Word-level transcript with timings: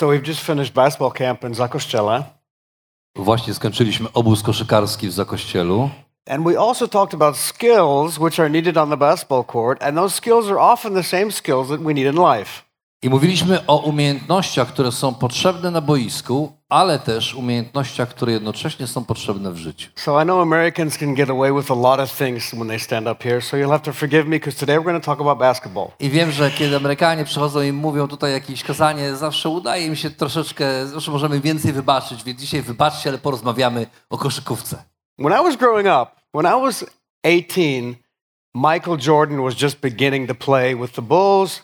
So 0.00 0.08
we've 0.08 0.26
just 0.26 0.40
finished 0.40 0.74
basketball 0.74 1.12
camp 1.12 1.44
in 1.44 1.54
Zakoszczela, 1.54 2.24
Właśnie 3.16 3.54
skończyliśmy 3.54 4.12
obóz 4.12 4.42
koszykarski 4.42 5.08
w 5.08 5.12
Zakościelu 5.12 5.90
and 6.30 6.44
we 6.44 6.60
also 6.60 6.88
talked 6.88 7.14
about 7.14 7.36
skills 7.36 8.18
which 8.18 8.40
are 8.40 8.50
needed 8.50 8.76
on 8.76 8.90
the 8.90 8.96
basketball 8.96 9.44
court, 9.44 9.82
and 9.82 9.96
those 9.96 10.14
skills 10.14 10.46
are 10.46 10.60
often 10.60 10.94
the 10.94 11.02
same 11.02 11.32
skills 11.32 11.68
that 11.68 11.80
we 11.80 11.94
need 11.94 12.06
in 12.06 12.14
life. 12.14 12.62
i 13.02 13.10
mówiliśmy 13.10 13.66
o 13.66 13.76
umiejętnościach, 13.76 14.68
które 14.68 14.92
są 14.92 15.14
potrzebne 15.14 15.70
na 15.70 15.80
boisku, 15.80 16.52
ale 16.70 16.98
też 16.98 17.34
umiejętnościach, 17.34 18.08
które 18.08 18.32
jednocześnie 18.32 18.86
są 18.86 19.04
potrzebne 19.04 19.52
w 19.52 19.56
życiu. 19.56 19.90
So 19.94 20.22
I 20.22 20.24
know 20.24 20.42
Americans 20.42 20.98
can 20.98 21.14
get 21.14 21.30
away 21.30 21.52
with 21.52 21.70
a 21.70 21.74
lot 21.74 22.00
of 22.00 22.16
things 22.18 22.50
when 22.50 22.68
they 22.68 22.78
stand 22.78 23.08
up 23.08 23.24
here, 23.24 23.42
so 23.42 23.56
you'll 23.56 23.70
have 23.70 23.82
to 23.82 23.92
forgive 23.92 24.24
me 24.24 24.36
because 24.36 24.58
today 24.58 24.78
we're 24.78 24.84
going 24.84 25.02
to 25.02 25.06
talk 25.06 25.20
about 25.20 25.38
basketball. 25.38 25.90
I 26.00 26.10
wiem, 26.10 26.30
że 26.30 26.50
kiedy 26.50 26.76
Amerykanie 26.76 27.24
przychodzą 27.24 27.62
i 27.62 27.72
mówią 27.72 28.08
tutaj 28.08 28.32
jakieś 28.32 28.62
kazanie, 28.62 29.14
zawsze 29.16 29.48
udaje 29.48 29.86
im 29.86 29.96
się 29.96 30.10
troszeczkę, 30.10 30.86
zawsze 30.86 31.10
możemy 31.10 31.40
więcej 31.40 31.72
wybaczyć, 31.72 32.24
więc 32.24 32.40
dzisiaj 32.40 32.62
wybaczcie, 32.62 33.10
ale 33.10 33.18
porozmawiamy 33.18 33.86
o 34.10 34.18
koszykówce. 34.18 34.84
When 35.18 35.32
I 35.40 35.44
was 35.44 35.56
growing 35.56 35.86
up, 35.86 36.10
when 36.34 36.46
I 36.46 36.60
was 36.62 36.84
18, 37.24 37.94
Michael 38.54 38.96
Jordan 39.06 39.42
was 39.42 39.62
just 39.62 39.80
beginning 39.80 40.28
to 40.28 40.34
play 40.34 40.76
with 40.76 40.92
the 40.92 41.02
Bulls, 41.02 41.62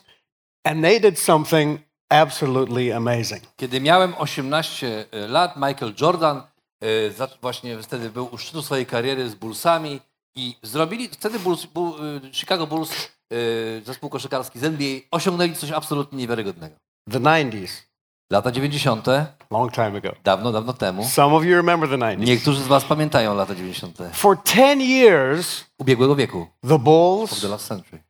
and 0.63 0.83
they 0.83 0.99
did 0.99 1.19
something 1.19 1.86
absolutely 2.09 2.95
amazing. 2.95 3.41
Kiedy 3.55 3.81
miałem 3.81 4.13
18 4.17 5.05
lat, 5.27 5.55
Michael 5.57 5.93
Jordan 6.01 6.41
e, 6.83 7.27
właśnie 7.41 7.77
wtedy 7.83 8.09
był 8.09 8.29
u 8.31 8.37
szczytu 8.37 8.61
swojej 8.61 8.85
kariery 8.85 9.29
z 9.29 9.35
Bullsami 9.35 9.99
i 10.35 10.55
zrobili, 10.61 11.09
wtedy 11.09 11.39
Bulls, 11.39 11.65
Bull, 11.65 11.93
e, 12.27 12.33
Chicago 12.33 12.67
Bulls, 12.67 12.91
e, 12.91 13.81
zespół 13.85 14.09
koszykarski 14.09 14.59
z 14.59 14.63
NBA, 14.63 14.99
osiągnęli 15.11 15.55
coś 15.55 15.71
absolutnie 15.71 16.17
niewiarygodnego. 16.17 16.75
The 17.11 17.19
90s, 17.19 17.87
Lata 18.31 18.51
90., 18.51 19.07
long 19.51 19.71
time 19.73 19.97
ago. 19.97 20.15
dawno, 20.23 20.51
dawno 20.51 20.73
temu. 20.73 21.05
Some 21.05 21.35
of 21.35 21.43
you 21.43 21.55
remember 21.55 21.89
the 21.89 21.97
90s. 21.97 22.19
Niektórzy 22.25 22.63
z 22.63 22.67
was 22.67 22.85
pamiętają 22.85 23.35
lata 23.35 23.55
90. 23.55 23.97
For 24.13 24.37
10 24.43 24.81
years, 24.81 25.65
ubiegłego 25.77 26.15
wieku, 26.15 26.47
the 26.67 26.75
of 26.75 26.81
Bulls. 26.81 27.41
the 27.41 27.47
last 27.47 27.67
century. 27.67 28.03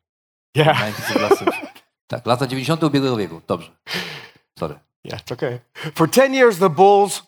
Yeah. 0.56 0.80
90s 0.92 1.16
of 1.16 1.22
last 1.22 1.38
century. 1.38 1.77
Tak, 2.08 2.26
lata 2.26 2.46
90. 2.46 2.84
ubiegłego 2.84 3.16
wieku, 3.16 3.40
dobrze. 3.46 3.70
Sorry. 4.58 4.78
Yeah, 5.04 5.20
it's 5.20 5.32
okay. 5.32 5.60
For 5.94 6.10
10 6.10 6.34
years, 6.34 6.58
the 6.58 6.68
Bulls, 6.68 7.22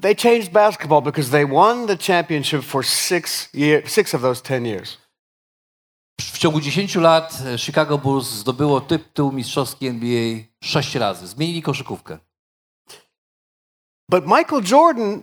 they 0.00 0.14
changed 0.14 0.52
basketball 0.52 1.02
because 1.02 1.30
they 1.30 1.44
won 1.44 1.86
the 1.86 1.96
championship 1.96 2.62
for 2.62 2.84
six, 2.84 3.48
year, 3.54 3.82
six 3.86 4.14
of 4.14 4.22
those 4.22 4.42
10 4.42 4.66
years. 4.66 4.98
W 6.20 6.38
ciągu 6.38 6.60
10 6.60 6.96
lat 6.96 7.42
e, 7.46 7.58
Chicago 7.58 7.98
Bulls 7.98 8.26
zdobyło 8.26 8.80
tytuł 8.80 9.32
mistrzowski 9.32 9.86
NBA 9.86 10.44
6 10.64 10.94
razy. 10.94 11.26
Zmienili 11.26 11.62
koszykówkę. 11.62 12.18
But 14.10 14.24
Michael 14.26 14.62
Jordan 14.70 15.22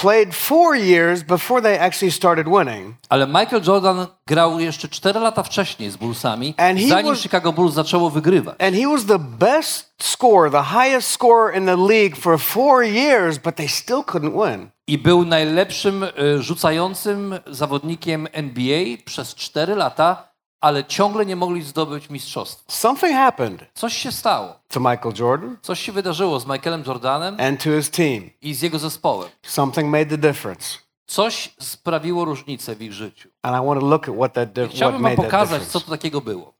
played 0.00 0.34
four 0.34 0.76
years 0.76 1.22
before 1.22 1.62
they 1.62 1.78
actually 1.80 2.12
started 2.12 2.46
winning. 2.48 2.94
Ale 3.08 3.26
Michael 3.26 3.62
Jordan 3.66 4.06
grał 4.26 4.60
jeszcze 4.60 4.88
4 4.88 5.20
lata 5.20 5.42
wcześniej 5.42 5.90
z 5.90 5.96
Bullsami, 5.96 6.54
zanim 6.88 7.12
was- 7.12 7.20
Chicago 7.22 7.52
Bulls 7.52 7.74
zaczęło 7.74 8.10
wygrywać. 8.10 8.54
And 8.58 8.76
he 8.76 8.86
was 8.88 9.04
the 9.06 9.18
best 9.18 9.90
scorer, 10.02 10.52
the 10.52 10.62
highest 10.64 11.10
scorer 11.10 11.56
in 11.56 11.66
the 11.66 11.76
league 11.76 12.16
for 12.16 12.40
four 12.40 12.84
years, 12.84 13.38
but 13.38 13.56
they 13.56 13.68
still 13.68 14.00
couldn't 14.02 14.32
win. 14.50 14.68
I 14.86 14.98
był 14.98 15.24
najlepszym 15.24 16.04
e, 16.04 16.08
rzucającym 16.38 17.34
zawodnikiem 17.46 18.28
NBA 18.32 18.96
przez 19.04 19.34
4 19.34 19.74
lata, 19.74 20.29
ale 20.60 20.84
ciągle 20.84 21.26
nie 21.26 21.36
mogli 21.36 21.62
zdobyć 21.62 22.10
mistrzostwa. 22.10 22.72
Something 22.72 23.12
happened 23.14 23.64
Coś 23.74 23.96
się 23.96 24.12
stało. 24.12 24.54
to 24.68 24.80
Michael 24.80 25.14
Jordan 25.18 25.56
Coś 25.62 25.80
się 25.80 25.92
wydarzyło 25.92 26.40
z 26.40 26.46
Michaelem 26.46 26.84
Jordanem 26.86 27.36
and 27.40 27.64
to 27.64 27.70
his 27.70 27.90
team. 27.90 28.30
i 28.42 28.54
z 28.54 28.62
jego 28.62 28.78
zespołem. 28.78 29.30
Something 29.42 29.88
made 29.88 30.06
the 30.06 30.18
difference. 30.18 30.78
Coś 31.06 31.54
sprawiło 31.60 32.24
różnicę 32.24 32.74
w 32.76 32.82
ich 32.82 32.92
życiu. 32.92 33.28
And 33.42 33.62
I 33.62 33.66
want 33.66 33.80
to 33.80 33.86
look 33.86 34.08
at 34.08 34.14
what 34.16 34.32
that 34.32 34.48
I 34.58 34.76
chciałbym 34.76 35.02
wam 35.02 35.16
pokazać, 35.16 35.62
co 35.62 35.80
to 35.80 35.90
takiego 35.90 36.20
było. 36.20 36.54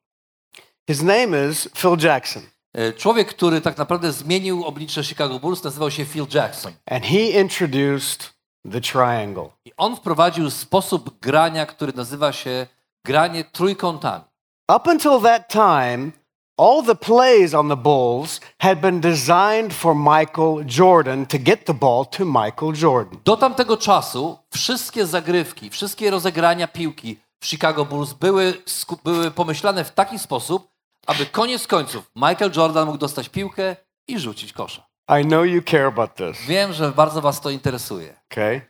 His 0.90 1.02
name 1.02 1.48
is 1.50 1.68
Phil 1.76 1.96
Jackson, 2.00 2.42
E, 2.74 2.92
Człowiek, 2.92 3.28
który 3.28 3.60
tak 3.60 3.78
naprawdę 3.78 4.12
zmienił 4.12 4.64
oblicze 4.64 5.04
Chicago 5.04 5.38
Bulls, 5.38 5.64
nazywał 5.64 5.90
się 5.90 6.04
Phil 6.04 6.26
Jackson. 6.34 6.72
and 6.90 7.04
he 7.04 7.18
introduced 7.40 8.32
the 8.72 8.80
triangle. 8.80 9.48
I 9.64 9.72
on 9.76 9.96
wprowadził 9.96 10.50
sposób 10.50 11.20
grania, 11.20 11.66
który 11.66 11.92
nazywa 11.92 12.32
się 12.32 12.66
granie 13.04 13.44
trójkątami. 13.44 14.24
Up 14.76 14.90
until 14.90 15.20
that 15.20 15.48
time, 15.48 16.12
all 16.58 16.82
the 16.86 16.94
plays 16.94 17.54
on 17.54 17.68
the 17.68 17.76
Bulls 17.76 18.40
had 18.58 18.80
been 18.80 19.00
designed 19.00 19.72
for 19.74 19.94
Michael 19.94 20.64
Jordan 20.66 21.26
to 21.26 21.38
get 21.38 21.64
the 21.64 21.74
ball 21.74 22.06
to 22.06 22.24
Michael 22.24 22.72
Jordan. 22.74 23.20
Do 23.24 23.36
tamtego 23.36 23.76
czasu 23.76 24.38
wszystkie 24.52 25.06
zagrywki, 25.06 25.70
wszystkie 25.70 26.10
rozegrania 26.10 26.68
piłki 26.68 27.16
w 27.40 27.46
Chicago 27.46 27.84
Bulls 27.84 28.12
były, 28.12 28.62
były 29.04 29.30
pomyślane 29.30 29.84
w 29.84 29.90
taki 29.92 30.18
sposób, 30.18 30.70
aby 31.06 31.26
koniec 31.26 31.66
końców 31.66 32.10
Michael 32.16 32.52
Jordan 32.56 32.86
mógł 32.86 32.98
dostać 32.98 33.28
piłkę 33.28 33.76
i 34.08 34.18
rzucić 34.18 34.52
kosza. 34.52 34.86
I 35.20 35.24
know 35.24 35.46
you 35.46 35.62
care 35.62 35.86
about 35.86 36.14
this, 36.14 36.46
Wiem, 36.46 36.72
że 36.72 36.92
bardzo 36.92 37.20
was 37.20 37.40
to 37.40 37.50
interesuje. 37.50 38.14
okay? 38.32 38.60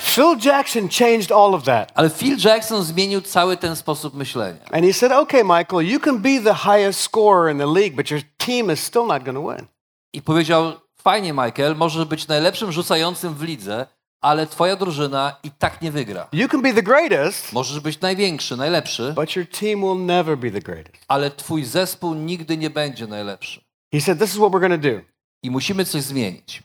Phil 0.00 0.36
Jackson 0.36 0.88
changed 0.88 1.30
all 1.32 1.54
of 1.54 1.64
that. 1.64 1.92
Ale 1.94 2.10
Phil 2.10 2.36
Jackson 2.44 2.82
zmienił 2.82 3.20
cały 3.20 3.56
ten 3.56 3.76
sposób 3.76 4.14
myślenia. 4.14 4.58
And 4.72 4.84
he 4.84 4.92
said, 4.92 5.12
okay, 5.12 5.44
Michael, 5.44 5.82
you 5.82 6.00
can 6.00 6.18
be 6.18 6.40
the 6.40 6.54
highest 6.54 7.00
scorer 7.00 7.52
in 7.52 7.58
the 7.58 7.66
league, 7.66 7.96
but 7.96 8.10
your 8.10 8.20
team 8.36 8.70
is 8.72 8.80
still 8.80 9.06
not 9.06 9.24
going 9.24 9.38
to 9.38 9.48
win. 9.56 9.66
I 10.12 10.22
powiedział, 10.22 10.72
fajnie 11.02 11.32
Michael, 11.32 11.76
możesz 11.76 12.04
być 12.04 12.28
najlepszym 12.28 12.72
rzucającym 12.72 13.34
w 13.34 13.42
lidze, 13.42 13.86
ale 14.20 14.46
twoja 14.46 14.76
drużyna 14.76 15.36
i 15.42 15.50
tak 15.50 15.82
nie 15.82 15.90
wygra. 15.92 16.28
You 16.32 16.48
can 16.48 16.62
be 16.62 16.74
the 16.74 16.82
greatest, 16.82 17.52
Możesz 17.52 17.80
być 17.80 18.00
największy, 18.00 18.56
najlepszy, 18.56 19.12
but 19.16 19.36
your 19.36 19.46
team 19.46 19.80
will 19.80 19.96
never 20.06 20.38
be 20.38 20.50
the 20.50 20.60
greatest. 20.60 21.04
ale 21.08 21.30
twój 21.30 21.64
zespół 21.64 22.14
nigdy 22.14 22.56
nie 22.56 22.70
będzie 22.70 23.06
najlepszy. 23.06 23.60
He 23.92 24.00
said, 24.00 24.18
this 24.18 24.30
is 24.30 24.36
what 24.36 24.50
we're 24.52 24.60
going 24.68 24.82
to 24.82 24.88
do. 24.90 25.00
I 25.42 25.50
musimy 25.50 25.84
coś 25.84 26.02
zmienić. 26.02 26.62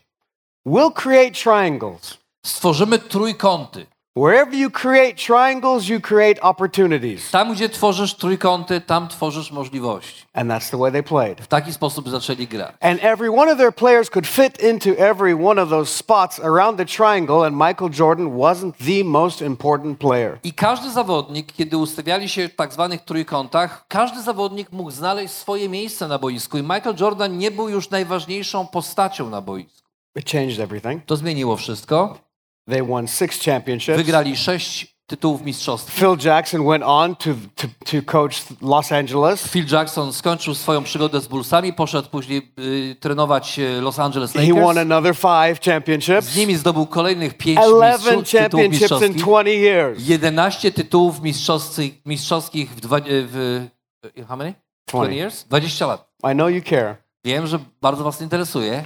We'll 0.66 0.92
create 0.92 1.30
triangles. 1.30 2.18
Stworzymy 2.44 2.98
trójkąty. 2.98 3.86
Wherever 4.16 4.54
you 4.54 4.70
create 4.70 5.14
triangles, 5.14 5.88
you 5.88 6.00
create 6.00 6.40
opportunities. 6.40 7.30
Tam, 7.30 7.52
gdzie 7.52 7.68
tworzysz 7.68 8.14
trójkąty, 8.14 8.80
tam 8.80 9.08
tworzysz 9.08 9.50
możliwości. 9.50 10.24
And 10.32 10.50
that's 10.50 10.70
the 10.70 10.76
way 10.76 10.92
they 10.92 11.02
played. 11.02 11.40
W 11.40 11.46
taki 11.46 11.72
sposób 11.72 12.08
zaczęli 12.08 12.46
grać. 12.46 12.74
And 12.80 13.04
every 13.04 13.30
one 13.30 13.52
of 13.52 13.58
their 13.58 13.74
players 13.74 14.10
could 14.10 14.26
fit 14.26 14.62
into 14.62 14.90
every 14.90 15.34
one 15.34 15.62
of 15.62 15.68
those 15.70 15.92
spots 15.92 16.40
around 16.40 16.78
the 16.78 16.86
triangle, 16.86 17.46
and 17.46 17.56
Michael 17.56 17.90
Jordan 17.98 18.26
wasn't 18.26 18.72
the 18.86 19.04
most 19.04 19.42
important 19.42 19.98
player. 19.98 20.38
I 20.42 20.52
każdy 20.52 20.90
zawodnik, 20.90 21.52
kiedy 21.52 21.76
ustawiali 21.76 22.28
się 22.28 22.48
w 22.48 22.54
tak 22.56 22.72
zwanych 22.72 23.00
trójkątach, 23.00 23.84
każdy 23.88 24.22
zawodnik 24.22 24.72
mógł 24.72 24.90
znaleźć 24.90 25.34
swoje 25.34 25.68
miejsce 25.68 26.08
na 26.08 26.18
boisku. 26.18 26.58
I 26.58 26.62
Michael 26.62 26.96
Jordan 27.00 27.38
nie 27.38 27.50
był 27.50 27.68
już 27.68 27.90
najważniejszą 27.90 28.66
postacią 28.66 29.30
na 29.30 29.40
boisku. 29.40 29.84
It 30.16 30.30
changed 30.30 30.60
everything. 30.60 31.04
To 31.06 31.16
zmieniło 31.16 31.56
wszystko. 31.56 32.23
They 32.68 32.82
won 32.82 33.08
six 33.08 33.44
championships. 33.44 33.96
Wygrali 33.96 34.36
sześć 34.36 34.94
tytułów 35.06 35.42
mistrzostw. 35.42 35.92
Phil 36.00 36.16
Jackson 36.24 36.66
went 36.66 36.84
on 36.86 37.16
to, 37.16 37.30
to, 37.54 37.68
to 37.84 38.02
coach 38.12 38.42
Los 38.62 38.92
Angeles. 38.92 39.48
Phil 39.48 39.66
Jackson 39.72 40.12
skończył 40.12 40.54
swoją 40.54 40.82
przygodę 40.82 41.20
z 41.20 41.26
Bullsami, 41.26 41.72
poszedł 41.72 42.08
później 42.08 42.52
y, 42.58 42.96
trenować 43.00 43.58
y, 43.58 43.80
Los 43.80 43.98
Angeles 43.98 44.32
He 44.32 44.46
won 44.46 44.58
Lakers. 44.58 44.78
another 44.78 45.16
five 45.16 45.60
championships, 45.60 46.24
Z 46.26 46.36
nimi 46.36 46.54
zdobył 46.56 46.86
kolejnych 46.86 47.36
pięć 47.36 47.60
11 47.60 48.16
mistrzów, 48.16 48.30
tytułów 48.30 48.52
championships 48.52 48.64
in 48.64 48.70
mistrzowskich. 48.80 49.16
20 49.16 49.50
years. 49.50 50.08
11 50.08 50.72
tytułów 50.72 51.22
mistrzowskich, 51.22 51.94
mistrzowskich 52.06 52.70
w, 52.70 52.80
dwa, 52.80 53.00
w 53.06 53.66
how 54.28 54.36
many? 54.36 54.54
20. 54.86 55.14
years? 55.14 55.44
20 55.44 55.86
lat. 55.86 56.08
I 56.32 56.32
know 56.34 56.50
you 56.50 56.62
care. 56.62 56.96
Wiem, 57.24 57.46
że 57.46 57.58
bardzo 57.82 58.04
was 58.04 58.20
interesuje, 58.22 58.84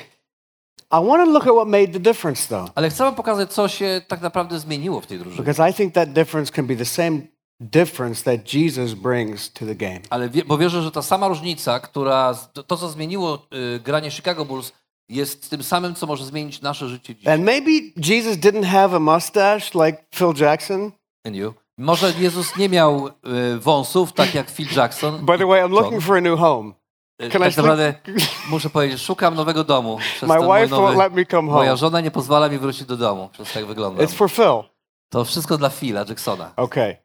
I 0.91 1.01
want 1.07 1.25
to 1.25 1.31
look 1.33 1.47
at 1.47 1.53
what 1.55 1.69
made 1.69 1.93
the 1.93 2.01
difference, 2.01 2.49
though, 2.49 2.71
ale 2.75 2.91
chcę 2.91 3.05
wam 3.05 3.15
pokazać, 3.15 3.53
co 3.53 3.69
się 3.69 4.01
tak 4.09 4.21
naprawdę 4.21 4.59
zmieniło 4.59 5.01
w 5.01 5.07
tej 5.07 5.19
drużynie. 5.19 5.45
because 5.45 5.71
I 5.71 5.75
think 5.75 5.95
that 5.95 6.13
difference 6.13 6.53
can 6.53 6.67
be 6.67 6.77
the 6.77 6.85
same 6.85 7.21
difference 7.61 8.25
that 8.25 8.55
Jesus 8.55 8.95
brings 8.95 9.53
to 9.53 9.67
the 9.67 9.75
game. 9.75 10.01
Ale 10.11 10.29
wie, 10.29 10.45
bo 10.45 10.59
wierzę, 10.59 10.83
że 10.83 10.91
ta 10.91 11.03
sama 11.03 11.29
różnica, 11.29 11.81
która 11.81 12.35
to, 12.67 12.77
co 12.77 12.89
zmieniło 12.89 13.47
y, 13.77 13.81
granie 13.81 14.11
Chicago 14.11 14.45
Bulls, 14.45 14.73
jest 15.09 15.51
tym 15.51 15.63
samym, 15.63 15.95
co 15.95 16.07
może 16.07 16.25
zmienić 16.25 16.61
nasze 16.63 16.89
życie 16.89 17.15
dzisiaj. 17.15 17.35
And 17.35 17.45
maybe 17.45 17.71
Jesus 17.97 18.37
didn't 18.37 18.65
have 18.65 18.97
a 18.97 18.99
mustache 18.99 19.71
like 19.87 20.05
Phil 20.15 20.33
Jackson. 20.37 20.93
And 21.27 21.37
you? 21.37 21.55
Może 21.79 22.13
Jezus 22.19 22.57
nie 22.57 22.69
miał 22.69 23.07
y, 23.09 23.59
wąsów, 23.59 24.13
tak 24.13 24.35
jak 24.35 24.51
Phil 24.51 24.67
Jackson. 24.77 25.27
By 25.27 25.39
the 25.39 25.47
way, 25.47 25.63
I'm 25.63 25.71
looking 25.71 26.03
for 26.03 26.17
a 26.17 26.21
new 26.21 26.39
home. 26.39 26.73
Y, 27.23 27.31
can 27.31 27.43
I 27.43 27.45
tak 27.45 27.57
naprawdę 27.57 27.95
muszę 28.51 28.71
powiedzieć, 28.71 29.01
szukam 29.01 29.35
nowego 29.35 29.65
domu. 29.65 29.99
Przez 29.99 30.29
My 30.29 30.37
wife 30.37 30.47
won't 30.47 30.71
nowy, 30.71 30.97
let 30.97 31.13
me 31.15 31.27
come 31.27 31.43
moja 31.43 31.71
home. 31.71 31.77
żona 31.77 32.01
nie 32.01 32.11
pozwala 32.11 32.49
mi 32.49 32.59
wrócić 32.59 32.85
do 32.85 32.97
domu, 32.97 33.29
przez 33.33 33.53
tak 33.53 33.67
wygląda. 33.67 34.05
It's 34.05 34.13
for 34.15 34.31
Phil. 34.31 34.63
To 35.09 35.25
wszystko 35.25 35.59
dla 35.59 35.71
Phila 35.71 36.05
Jacksona. 36.09 36.53
Okay. 36.57 36.97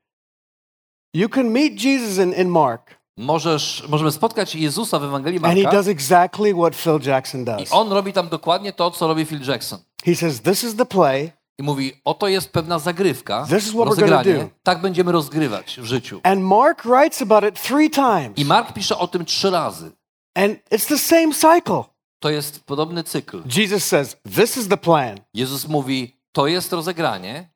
You 1.13 1.29
can 1.29 1.49
meet 1.49 1.83
Jesus 1.83 2.17
in, 2.17 2.33
in 2.33 2.49
Mark, 2.49 2.95
Możesz, 3.17 3.83
możemy 3.89 4.11
spotkać 4.11 4.55
Jezusa 4.55 4.99
w 4.99 5.03
Ewangelii 5.03 5.39
and 5.43 5.57
he 5.57 5.63
Marka 5.63 5.71
does 5.71 5.87
exactly 5.87 6.53
what 6.53 6.75
Phil 6.75 6.99
Jackson 7.11 7.41
i 7.41 7.45
does. 7.45 7.71
on 7.73 7.91
robi 7.91 8.13
tam 8.13 8.29
dokładnie 8.29 8.73
to, 8.73 8.91
co 8.91 9.07
robi 9.07 9.25
Phil 9.25 9.41
Jackson. 9.47 9.79
He 10.05 10.15
says, 10.15 10.41
This 10.41 10.63
is 10.63 10.75
the 10.75 10.85
play, 10.85 11.31
I 11.59 11.63
mówi, 11.63 11.93
oto 12.05 12.27
jest 12.27 12.51
pewna 12.51 12.79
zagrywka, 12.79 13.45
This 13.49 13.67
is 13.67 13.69
what 13.69 13.85
we're 13.85 13.89
rozegranie. 13.89 14.33
do. 14.33 14.49
Tak 14.63 14.81
będziemy 14.81 15.11
rozgrywać 15.11 15.77
w 15.79 15.85
życiu. 15.85 16.19
and 16.23 16.41
Mark 16.41 16.83
writes 16.83 17.21
about 17.21 17.43
it 17.43 17.61
three 17.61 17.89
times. 17.89 18.37
I 18.37 18.45
Mark 18.45 18.73
pisze 18.73 18.97
o 18.97 19.07
tym 19.07 19.25
trzy 19.25 19.49
razy. 19.51 19.91
And 20.35 20.57
it's 20.71 20.87
the 20.87 20.97
same 20.97 21.33
cycle. 21.33 21.85
To 22.19 22.29
jest 22.29 22.63
podobny 22.65 23.03
cykl. 23.03 23.41
Jesus 23.45 23.85
says, 23.85 24.15
This 24.35 24.57
is 24.57 24.67
the 24.67 24.77
plan. 24.77 25.19
Jezus 25.33 25.67
mówi, 25.67 26.17
to 26.31 26.47
jest 26.47 26.73
rozegranie. 26.73 27.49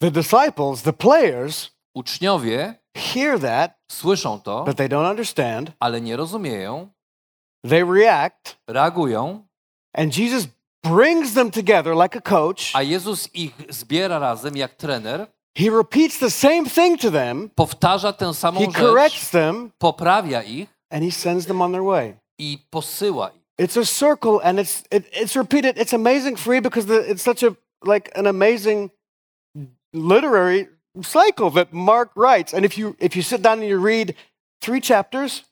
The 0.00 0.10
disciples, 0.10 0.82
the 0.82 0.92
players, 0.92 1.70
Uczniowie 1.94 2.74
hear 2.96 3.38
that, 3.40 3.74
słyszą 3.90 4.40
to, 4.40 4.64
but 4.64 4.76
they 4.76 4.88
don't 4.88 5.10
understand. 5.10 5.72
ale 5.80 6.00
nie 6.00 6.16
rozumieją, 6.16 6.88
They 7.68 7.84
react, 7.84 8.56
reagują, 8.68 9.46
and 9.94 10.16
Jesus 10.18 10.46
brings 10.84 11.34
them 11.34 11.50
together 11.50 11.94
like 11.94 12.18
a 12.18 12.20
coach. 12.20 12.70
a 12.74 12.82
Jezus 12.82 13.28
ich 13.34 13.52
zbiera 13.68 14.18
razem 14.18 14.56
jak 14.56 14.74
trener, 14.76 15.26
He 15.58 15.70
repeats 15.70 16.18
the 16.18 16.30
same 16.30 16.64
thing 16.64 17.00
to 17.00 17.10
them, 17.10 17.50
powtarza 17.54 18.12
tę 18.12 18.34
samą 18.34 18.60
he 18.60 18.66
rzecz, 18.66 18.76
corrects 18.76 19.30
them, 19.30 19.70
poprawia 19.78 20.42
ich 20.42 20.68
and 20.90 21.04
he 21.04 21.10
sends 21.10 21.46
them 21.46 21.62
on 21.62 21.72
their 21.72 21.84
way. 21.84 22.14
I 22.42 22.58
posyła 22.70 23.30
ich. 23.30 23.42
It's 23.58 23.76
a 23.76 23.84
circle, 23.84 24.40
and 24.42 24.58
it's 24.58 24.84
it, 24.90 25.04
it's 25.12 25.36
repeated. 25.36 25.76
It's 25.76 25.94
amazing 25.94 26.38
for 26.38 26.52
me 26.52 26.60
because 26.60 26.86
the, 26.86 27.10
it's 27.10 27.22
such 27.22 27.42
a 27.42 27.54
like 27.84 28.10
an 28.18 28.26
amazing 28.26 28.90
literary 29.92 30.68
cycle 31.02 31.50
that 31.50 31.72
Mark 31.72 32.10
writes. 32.16 32.54
And 32.54 32.64
if 32.64 32.78
you 32.78 32.96
if 32.98 33.16
you 33.16 33.22
sit 33.22 33.42
down 33.42 33.58
and 33.60 33.68
you 33.68 33.78
read 33.78 34.14
three 34.60 34.80
chapters, 34.80 35.44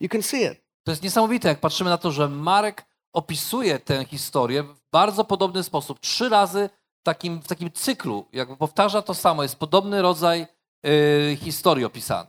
you 0.00 0.08
can 0.08 0.22
see 0.22 0.44
it. 0.44 0.60
To 0.84 0.92
jest 0.92 1.02
niesamowite, 1.02 1.48
jak 1.48 1.60
patrzymy 1.60 1.90
na 1.90 1.98
to, 1.98 2.12
że 2.12 2.28
Marek 2.28 2.84
opisuje 3.12 3.78
tę 3.78 4.04
historię 4.04 4.62
w 4.62 4.74
bardzo 4.92 5.24
podobny 5.24 5.62
sposób. 5.62 6.00
Trzy 6.00 6.28
razy 6.28 6.70
w 7.00 7.02
takim, 7.02 7.42
w 7.42 7.46
takim 7.48 7.72
cyklu, 7.72 8.24
jakby 8.32 8.56
powtarza 8.56 9.02
to 9.02 9.14
samo. 9.14 9.42
Jest 9.42 9.56
podobny 9.56 10.02
rodzaj 10.02 10.46
y, 10.86 11.36
historii 11.40 11.84
opisany. 11.84 12.28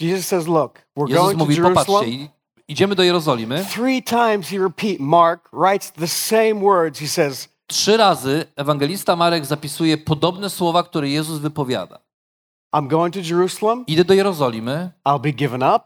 Jesus 0.00 0.26
says, 0.26 0.46
"Look, 0.46 0.86
we're 0.96 1.08
Jezus 1.08 1.24
going 1.24 1.38
to 1.38 1.44
mówi, 1.44 1.56
popatrzcie, 1.56 1.92
Jerusalem." 1.92 2.35
Idziemy 2.68 2.94
do 2.94 3.02
Jerozolimy. 3.02 3.64
Three 3.64 4.02
times 4.02 4.48
he 4.48 4.58
repeat. 4.58 5.00
Mark 5.00 5.48
writes 5.52 5.92
the 5.92 6.06
same 6.08 6.54
words. 6.54 7.00
He 7.00 7.08
says, 7.08 7.48
Trzy 7.66 7.96
razy 7.96 8.46
ewangelista 8.56 9.16
Marek 9.16 9.46
zapisuje 9.46 9.96
podobne 9.98 10.50
słowa, 10.50 10.82
które 10.82 11.08
Jezus 11.08 11.38
wypowiada. 11.38 11.98
"I'm 12.76 12.88
going 12.88 13.14
to 13.14 13.20
Jerusalem. 13.20 13.84
Idę 13.86 14.04
do 14.04 14.14
Jerozolimy, 14.14 14.90
I'll 15.04 15.20
be 15.20 15.32
given 15.32 15.62
up. 15.62 15.80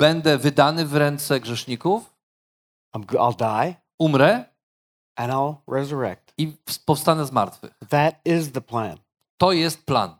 będę 0.00 0.38
wydany 0.38 0.86
w 0.86 0.96
ręce 0.96 1.40
grzeszników, 1.40 2.14
I'm, 2.96 3.04
I'll 3.04 3.36
die, 3.36 3.74
umrę 3.98 4.44
and 5.16 5.32
I'll 5.32 5.54
resurrect." 5.68 6.32
i 6.38 6.52
powstanę 6.84 7.26
z 7.26 7.32
martwych. 7.32 7.74
That 7.88 8.14
is 8.24 8.52
the 8.52 8.60
plan. 8.60 8.98
To 9.38 9.52
jest 9.52 9.86
plan. 9.86 10.16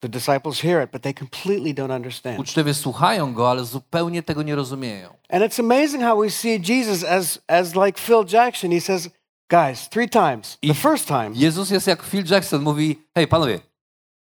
The 0.00 0.08
disciples 0.08 0.60
hear 0.60 0.84
it, 0.84 0.90
but 0.90 1.02
they 1.02 1.14
completely 1.14 1.74
don't 1.74 1.96
understand. 1.96 2.40
Uczniowie 2.40 2.74
słuchają 2.74 3.34
go, 3.34 3.50
ale 3.50 3.64
zupełnie 3.64 4.22
tego 4.22 4.42
nie 4.42 4.54
rozumieją. 4.54 5.08
And 5.28 5.42
it's 5.42 5.60
amazing 5.60 6.02
how 6.02 6.20
we 6.20 6.30
see 6.30 6.60
Jesus 6.68 7.04
as, 7.04 7.38
as 7.48 7.74
like 7.74 8.00
Phil 8.00 8.24
Jackson. 8.32 8.70
He 8.70 8.80
says, 8.80 9.08
guys, 9.50 9.88
three 9.88 10.08
times. 10.08 10.58
The 10.62 10.74
first 10.74 11.08
time, 11.08 11.30
Jezus 11.34 11.70
jest 11.70 11.86
jak 11.86 12.02
Phil 12.02 12.24
Jackson, 12.30 12.62
mówi, 12.62 12.98
hej 13.14 13.26
panowie, 13.26 13.60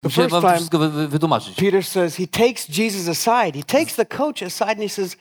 muszę 0.05 0.17
first 0.17 0.31
wam 0.31 0.43
time- 0.43 0.57
wszystko 0.57 0.79
wy, 0.79 0.89
wy, 0.89 1.09
wytłumaczyć. 1.09 1.57
Peter 1.57 1.85
says, 1.85 2.17
he 2.17 2.27
takes 2.27 2.79
Jesus 2.79 3.09
aside. 3.09 3.59
He 3.59 3.65
takes 3.65 3.97
the 3.97 4.07
coach 4.07 4.43
aside 4.43 4.71
and 4.71 4.81
he 4.81 4.89
says, 4.89 5.17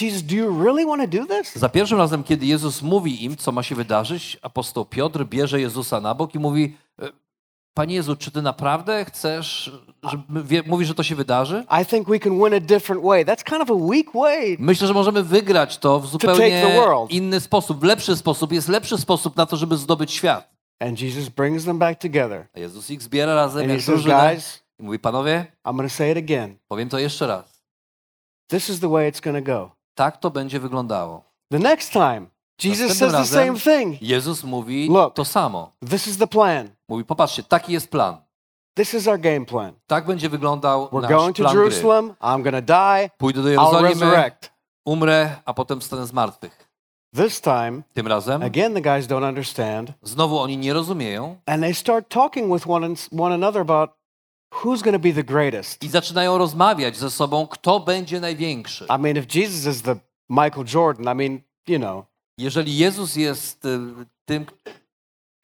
Jesus, 0.00 0.22
do 0.22 0.34
you 0.34 0.64
really 0.64 0.86
want 0.86 1.02
to 1.02 1.18
do 1.18 1.26
this? 1.26 1.54
Za 1.54 1.68
pierwszym 1.68 1.98
razem, 1.98 2.24
kiedy 2.24 2.46
Jezus 2.46 2.82
mówi 2.82 3.24
im, 3.24 3.36
co 3.36 3.52
ma 3.52 3.62
się 3.62 3.74
wydarzyć, 3.74 4.38
apostoł 4.42 4.84
Piotr 4.84 5.24
bierze 5.24 5.60
Jezusa 5.60 6.00
na 6.00 6.14
bok 6.14 6.34
i 6.34 6.38
mówi, 6.38 6.76
Panie 7.74 7.94
Jezu, 7.94 8.16
czy 8.16 8.30
Ty 8.30 8.42
naprawdę 8.42 9.04
chcesz, 9.04 9.72
żeby, 10.02 10.62
mówisz, 10.66 10.88
że 10.88 10.94
to 10.94 11.02
się 11.02 11.14
wydarzy? 11.14 11.64
I 11.82 11.86
think 11.86 12.08
we 12.08 12.18
can 12.18 12.38
win 12.38 12.54
a 12.54 12.60
different 12.60 13.04
way. 13.04 13.24
That's 13.24 13.44
kind 13.44 13.62
of 13.62 13.70
a 13.70 13.74
weak 13.74 14.12
way. 14.14 14.56
Myślę, 14.58 14.86
że 14.86 14.94
możemy 14.94 15.22
wygrać 15.22 15.78
to 15.78 16.00
w 16.00 16.06
zupełnie 16.06 16.78
inny 17.08 17.40
sposób, 17.40 17.80
w 17.80 17.82
lepszy 17.82 18.16
sposób. 18.16 18.52
Jest 18.52 18.68
lepszy 18.68 18.98
sposób 18.98 19.36
na 19.36 19.46
to, 19.46 19.56
żeby 19.56 19.76
zdobyć 19.76 20.12
świat. 20.12 20.52
And 20.80 21.00
Jesus 21.00 21.28
brings 21.28 21.64
them 21.64 21.78
back 21.78 22.00
together. 22.00 22.48
A 22.56 22.58
Jezus 22.58 22.90
ich 22.90 23.02
zbiera 23.02 23.34
razem 23.34 23.62
And 23.62 23.70
jak 23.70 23.80
drużynę 23.80 24.36
i 24.78 24.82
mówi, 24.82 24.98
panowie, 24.98 25.46
I'm 25.64 25.82
to 25.82 25.88
say 25.88 26.10
it 26.10 26.18
again. 26.18 26.56
powiem 26.68 26.88
to 26.88 26.98
jeszcze 26.98 27.26
raz. 27.26 27.62
This 28.48 28.68
is 28.68 28.80
the 28.80 28.88
way 28.88 29.12
it's 29.12 29.32
to 29.32 29.42
go. 29.42 29.70
Tak 29.94 30.16
to 30.16 30.30
będzie 30.30 30.60
wyglądało. 30.60 31.24
The 31.50 31.58
next 31.58 31.92
time, 31.92 32.26
Jesus 32.64 32.98
says 32.98 33.12
the 33.12 33.26
same 33.26 33.58
thing. 33.58 34.02
Jezus 34.02 34.44
mówi 34.44 34.88
Look. 34.88 35.14
to 35.14 35.24
samo. 35.24 35.72
This 35.90 36.06
is 36.06 36.18
the 36.18 36.26
plan. 36.26 36.68
Mówi, 36.92 37.04
popatrzcie, 37.04 37.42
taki 37.42 37.72
jest 37.72 37.90
plan. 37.90 38.16
This 38.74 38.94
is 38.94 39.08
our 39.08 39.20
game 39.20 39.46
plan. 39.46 39.72
Tak 39.86 40.06
będzie 40.06 40.28
wyglądał 40.28 40.86
We're 40.86 41.00
nasz 41.02 41.10
going 41.10 41.36
to 41.36 41.42
plan 41.42 41.54
gry. 41.56 41.64
Jerusalem. 41.64 42.14
I'm 42.20 42.42
going 42.42 42.56
to 42.56 42.62
die. 42.62 43.10
Pójdę 43.18 43.42
do 43.42 43.48
Jerozolimy, 43.48 44.30
umrę, 44.84 45.36
a 45.44 45.54
potem 45.54 45.80
wstanę 45.80 46.06
z 46.06 46.12
martwych. 46.12 46.68
This 47.16 47.40
time, 47.40 47.82
Tym 47.92 48.06
razem 48.06 48.42
again, 48.42 48.74
the 48.74 48.80
guys 48.80 49.06
don't 49.06 49.28
understand. 49.28 49.92
znowu 50.02 50.38
oni 50.38 50.58
nie 50.58 50.72
rozumieją 50.72 51.36
And 51.46 51.62
they 51.62 51.74
start 51.74 52.08
talking 52.08 52.52
with 52.54 52.66
one, 52.66 52.94
one 53.18 53.34
another 53.34 53.60
about 53.62 53.90
who's 54.54 54.82
going 54.82 54.96
to 54.96 55.08
be 55.08 55.12
the 55.12 55.24
greatest. 55.24 55.82
i 55.84 55.88
zaczynają 55.88 56.38
rozmawiać 56.38 56.96
ze 56.96 57.10
sobą, 57.10 57.46
kto 57.46 57.80
będzie 57.80 58.20
największy. 58.20 58.84
I 58.84 58.98
mean, 59.02 59.16
if 59.16 59.38
Jesus 59.40 59.76
is 59.76 59.82
the 59.82 59.96
Michael 60.28 60.64
Jordan, 60.74 61.14
I 61.14 61.16
mean, 61.28 61.40
you 61.68 61.78
know, 61.78 62.04
Jeżeli 62.38 62.78
Jezus 62.78 63.16
jest 63.16 63.64
y, 63.64 63.78
tym 64.24 64.46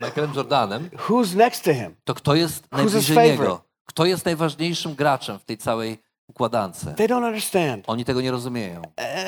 Michaelem 0.00 0.32
Jordanem, 0.34 0.90
who's 1.08 1.34
next 1.36 1.64
to 1.64 1.74
him? 1.74 1.94
to 2.04 2.14
kto 2.14 2.34
jest 2.34 2.54
his 2.62 2.70
najbliżej 2.72 3.02
favorite? 3.16 3.42
niego? 3.42 3.60
Kto 3.86 4.04
jest 4.06 4.24
najważniejszym 4.24 4.94
graczem 4.94 5.38
w 5.38 5.44
tej 5.44 5.58
całej 5.58 5.98
układance? 6.28 6.86
They 6.96 7.08
don't 7.08 7.26
understand. 7.26 7.84
Oni 7.86 8.04
tego 8.04 8.20
nie 8.20 8.30
rozumieją. 8.30 8.82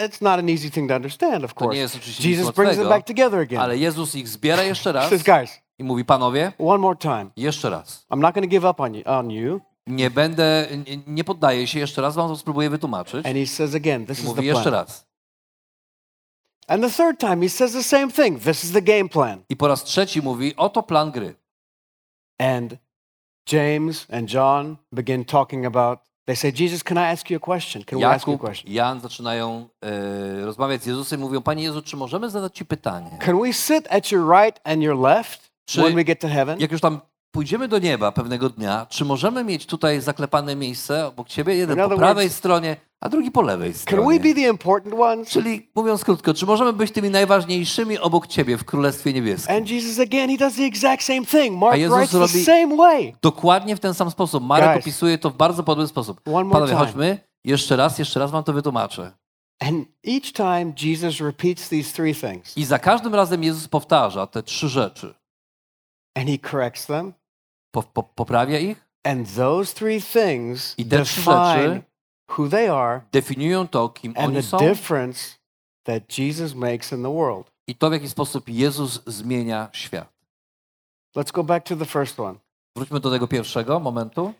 It's 0.06 0.22
not 0.22 0.38
an 0.38 0.48
easy 0.50 0.70
thing 0.70 0.88
to 0.90 0.96
understand, 0.96 1.44
of 1.44 1.54
To 1.54 1.60
nie 1.60 1.66
course. 1.66 1.78
jest 1.78 1.96
oczywiście 1.96 2.28
nic 2.28 2.38
Jesus 2.38 2.54
brings 2.54 2.76
them 2.76 2.88
back 2.88 3.06
together 3.06 3.40
again. 3.40 3.60
ale 3.60 3.78
Jezus 3.78 4.14
ich 4.14 4.28
zbiera 4.28 4.62
jeszcze 4.62 4.90
He 4.92 4.98
raz 4.98 5.08
says, 5.10 5.22
guys, 5.22 5.50
i 5.78 5.84
mówi, 5.84 6.04
panowie, 6.04 6.52
one 6.58 6.78
more 6.78 6.96
time. 6.98 7.26
jeszcze 7.36 7.70
raz. 7.70 8.06
I'm 8.10 8.18
not 8.20 8.34
going 8.34 8.46
to 8.46 8.50
give 8.50 8.64
up 8.64 8.82
on 8.82 8.94
you, 8.94 9.02
on 9.06 9.30
you. 9.30 9.60
Nie 9.86 10.10
będę, 10.10 10.66
nie, 10.86 10.96
nie 11.06 11.24
poddaję 11.24 11.66
się, 11.66 11.78
jeszcze 11.78 12.02
raz 12.02 12.14
wam 12.14 12.28
to 12.28 12.36
spróbuję 12.36 12.70
wytłumaczyć. 12.70 13.26
And 13.26 13.36
he 13.36 13.46
says 13.46 13.74
again, 13.74 14.06
this 14.06 14.18
I 14.18 14.22
is 14.22 14.26
mówi 14.28 14.40
the 14.40 14.46
jeszcze 14.46 14.62
plan. 14.62 14.74
raz. 14.74 15.09
And 16.70 16.82
the 16.84 16.90
third 16.90 17.18
time, 17.18 17.42
he 17.42 17.48
says 17.48 17.72
the 17.72 17.82
same 17.82 18.10
thing. 18.10 18.38
This 18.38 18.64
is 18.64 18.72
the 18.72 18.82
game 18.82 19.08
plan. 19.08 19.42
I 19.48 19.56
po 19.56 19.68
raz 19.68 19.84
trzeci 19.84 20.22
mówi, 20.22 20.54
oto 20.56 20.82
plan 20.82 21.10
gry. 21.10 21.34
And 22.38 22.76
James 23.52 24.06
and 24.12 24.28
John 24.34 24.76
begin 24.92 25.24
talking 25.24 25.66
about, 25.66 25.98
they 26.26 26.36
say, 26.36 26.52
Jesus, 26.52 26.82
can 26.82 26.96
I 26.98 27.12
ask 27.12 27.30
you 27.30 27.36
a 27.36 27.40
question? 27.40 27.84
Can 27.84 27.98
we 27.98 28.04
ask 28.06 28.26
you 28.26 28.32
a 28.32 28.36
Jakub, 28.36 28.40
question? 28.46 28.72
Jan 28.72 29.00
zaczynają 29.00 29.68
e, 29.84 30.44
rozmawiać 30.44 30.82
z 30.82 30.86
Jezusem 30.86 31.20
i 31.20 31.22
mówią, 31.22 31.42
Panie 31.42 31.62
Jezu, 31.62 31.82
czy 31.82 31.96
możemy 31.96 32.30
zadać 32.30 32.56
Ci 32.56 32.64
pytanie? 32.64 33.10
Can 33.20 33.40
we 33.40 33.52
sit 33.52 33.88
at 33.90 34.12
your 34.12 34.30
right 34.40 34.60
and 34.64 34.82
your 34.82 34.98
left 34.98 35.50
Czy- 35.66 35.82
when 35.82 35.94
we 35.94 36.04
get 36.04 36.20
to 36.20 36.28
heaven? 36.28 36.60
Jak 36.60 36.72
już 36.72 36.80
tam 36.80 37.00
pójdziemy 37.30 37.68
do 37.68 37.78
nieba 37.78 38.12
pewnego 38.12 38.48
dnia, 38.48 38.86
czy 38.90 39.04
możemy 39.04 39.44
mieć 39.44 39.66
tutaj 39.66 40.00
zaklepane 40.00 40.56
miejsce 40.56 41.06
obok 41.06 41.28
Ciebie, 41.28 41.54
jeden 41.54 41.78
po 41.78 41.96
prawej 41.96 42.28
words- 42.28 42.32
stronie, 42.32 42.76
a 43.00 43.08
drugi 43.08 43.30
po 43.30 43.42
lewej 43.42 43.72
Can 43.72 43.78
we 43.78 43.82
stronie? 43.82 44.20
be 44.20 44.34
the 44.34 44.48
important 44.48 44.94
ones? 44.94 45.28
Czyli 45.28 45.70
mówiąc 45.74 46.04
krótko, 46.04 46.34
czy 46.34 46.46
możemy 46.46 46.72
być 46.72 46.90
tymi 46.92 47.10
najważniejszymi 47.10 47.98
obok 47.98 48.26
Ciebie 48.26 48.56
w 48.56 48.64
Królestwie 48.64 49.12
Niebieskim? 49.12 49.56
And 49.56 49.70
Jesus 49.70 49.98
again, 49.98 50.30
he 50.30 50.36
does 50.36 50.54
the 50.56 50.62
exact 50.64 51.02
same 51.02 51.24
thing. 51.24 51.58
Mark 51.58 51.76
Jezus 51.78 51.96
writes 51.98 52.12
the 52.12 52.18
robi- 52.18 52.44
same 52.44 52.76
way. 52.76 53.16
Dokładnie 53.22 53.76
w 53.76 53.80
ten 53.80 53.94
sam 53.94 54.10
sposób. 54.10 54.44
Marek 54.44 54.72
Guys. 54.72 54.84
opisuje 54.84 55.18
to 55.18 55.30
w 55.30 55.36
bardzo 55.36 55.62
podobny 55.62 55.88
sposób. 55.88 56.20
One 56.28 56.34
more 56.44 56.52
Panowie, 56.52 56.72
time. 56.72 56.86
chodźmy. 56.86 57.18
Jeszcze 57.44 57.76
raz, 57.76 57.98
jeszcze 57.98 58.20
raz 58.20 58.30
wam 58.30 58.44
to 58.44 58.52
wytłumaczę. 58.52 59.12
And 59.60 59.88
each 60.08 60.32
time 60.32 60.72
Jesus 60.82 61.20
repeats 61.20 61.68
these 61.68 61.92
three 61.92 62.14
things 62.14 62.56
I 62.58 62.64
za 62.64 62.78
każdym 62.78 63.14
razem 63.14 63.44
Jezus 63.44 63.68
powtarza 63.68 64.26
te 64.26 64.42
trzy 64.42 64.68
rzeczy. 64.68 65.14
and 66.14 66.28
he 66.28 66.38
corrects 66.50 66.86
them 66.86 67.12
Po, 67.70 67.82
po, 67.82 68.02
poprawia 68.02 68.58
ich, 68.58 68.86
And 69.04 69.34
those 69.36 69.74
three 69.74 70.00
things 70.02 70.74
I 70.78 70.84
te 70.84 71.02
trzy 71.04 71.20
rzeczy 71.20 71.82
who 72.38 72.48
they 72.48 72.68
are 72.68 73.00
definiują 73.12 73.68
to, 73.68 73.88
kim 73.88 74.12
and 74.16 74.26
oni 74.26 74.34
the 74.34 74.42
są 74.42 74.58
difference 74.58 75.38
that 75.84 76.18
Jesus 76.18 76.54
makes 76.54 76.92
in 76.92 77.02
the 77.02 77.10
world. 77.10 77.50
i 77.66 77.74
to, 77.74 77.90
w 77.90 77.92
jaki 77.92 78.08
sposób 78.08 78.48
Jezus 78.48 79.02
zmienia 79.06 79.68
świat. 79.72 80.08
Let's 81.16 81.32
go 81.32 81.44
back 81.44 81.64
to 81.64 81.76
the 81.76 81.86
first 81.86 82.20
one. 82.20 82.38
Wróćmy 82.76 83.00
do 83.00 83.10
tego 83.10 83.28
pierwszego 83.28 83.80
momentu. 83.80 84.34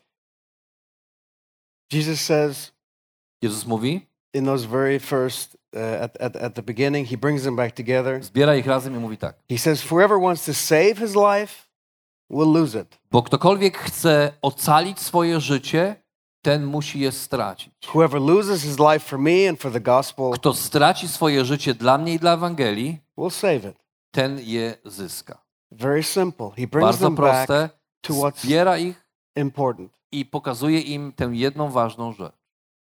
Jesus 1.92 2.20
says 2.20 2.72
Jezus 3.42 3.66
mówi, 3.66 4.06
in 4.32 4.44
those 4.44 4.66
very 4.66 4.98
first, 4.98 5.56
uh, 5.74 6.02
at, 6.02 6.16
at, 6.20 6.36
at 6.36 6.54
the 6.54 6.62
beginning, 6.62 7.06
he 7.06 7.16
brings 7.16 7.42
them 7.42 7.56
back 7.56 7.74
together. 7.74 8.24
zbiera 8.24 8.56
ich 8.56 8.66
razem 8.66 8.96
i 8.96 8.98
mówi 8.98 9.16
tak. 9.16 9.36
He 9.48 9.58
says, 9.58 9.82
Whoever 9.90 10.18
wants 10.18 10.44
to 10.44 10.54
save 10.54 10.94
his 10.98 11.14
life 11.14 11.68
will 12.30 12.52
lose 12.52 12.80
it. 12.80 12.98
Bo 13.10 13.22
ktokolwiek 13.22 13.78
chce 13.78 14.32
ocalić 14.42 15.00
swoje 15.00 15.40
życie, 15.40 15.96
ten 16.42 16.64
musi 16.66 17.00
je 17.00 17.12
stracić. 17.12 17.72
Whoever 17.94 18.20
loses 18.20 18.62
his 18.62 18.78
life 18.78 18.98
for 19.08 19.18
me 19.18 19.48
and 19.48 19.60
for 19.60 19.72
the 19.72 19.80
gospel 19.80 20.30
Kto 20.32 20.54
straci 20.54 21.08
swoje 21.08 21.44
życie 21.44 21.74
dla 21.74 21.98
mnie 21.98 22.14
i 22.14 22.18
dla 22.18 22.34
Ewangelii, 22.34 22.98
will 23.18 23.30
save 23.30 23.56
it. 23.70 23.76
ten 24.10 24.38
je 24.42 24.74
zyska. 24.84 25.38
Very 25.72 26.02
simple. 26.02 26.46
He 26.56 26.66
brings 26.66 26.80
Bardzo 26.86 27.06
them 27.06 27.14
back 27.14 27.46
proste. 27.46 27.68
to 28.00 28.14
what's 28.14 28.40
Zbiera 28.42 28.78
ich 28.78 29.06
important. 29.36 29.92
i 30.12 30.24
pokazuje 30.26 30.80
im 30.80 31.12
tę 31.12 31.28
jedną 31.32 31.70
ważną 31.70 32.12
rzecz. 32.12 32.32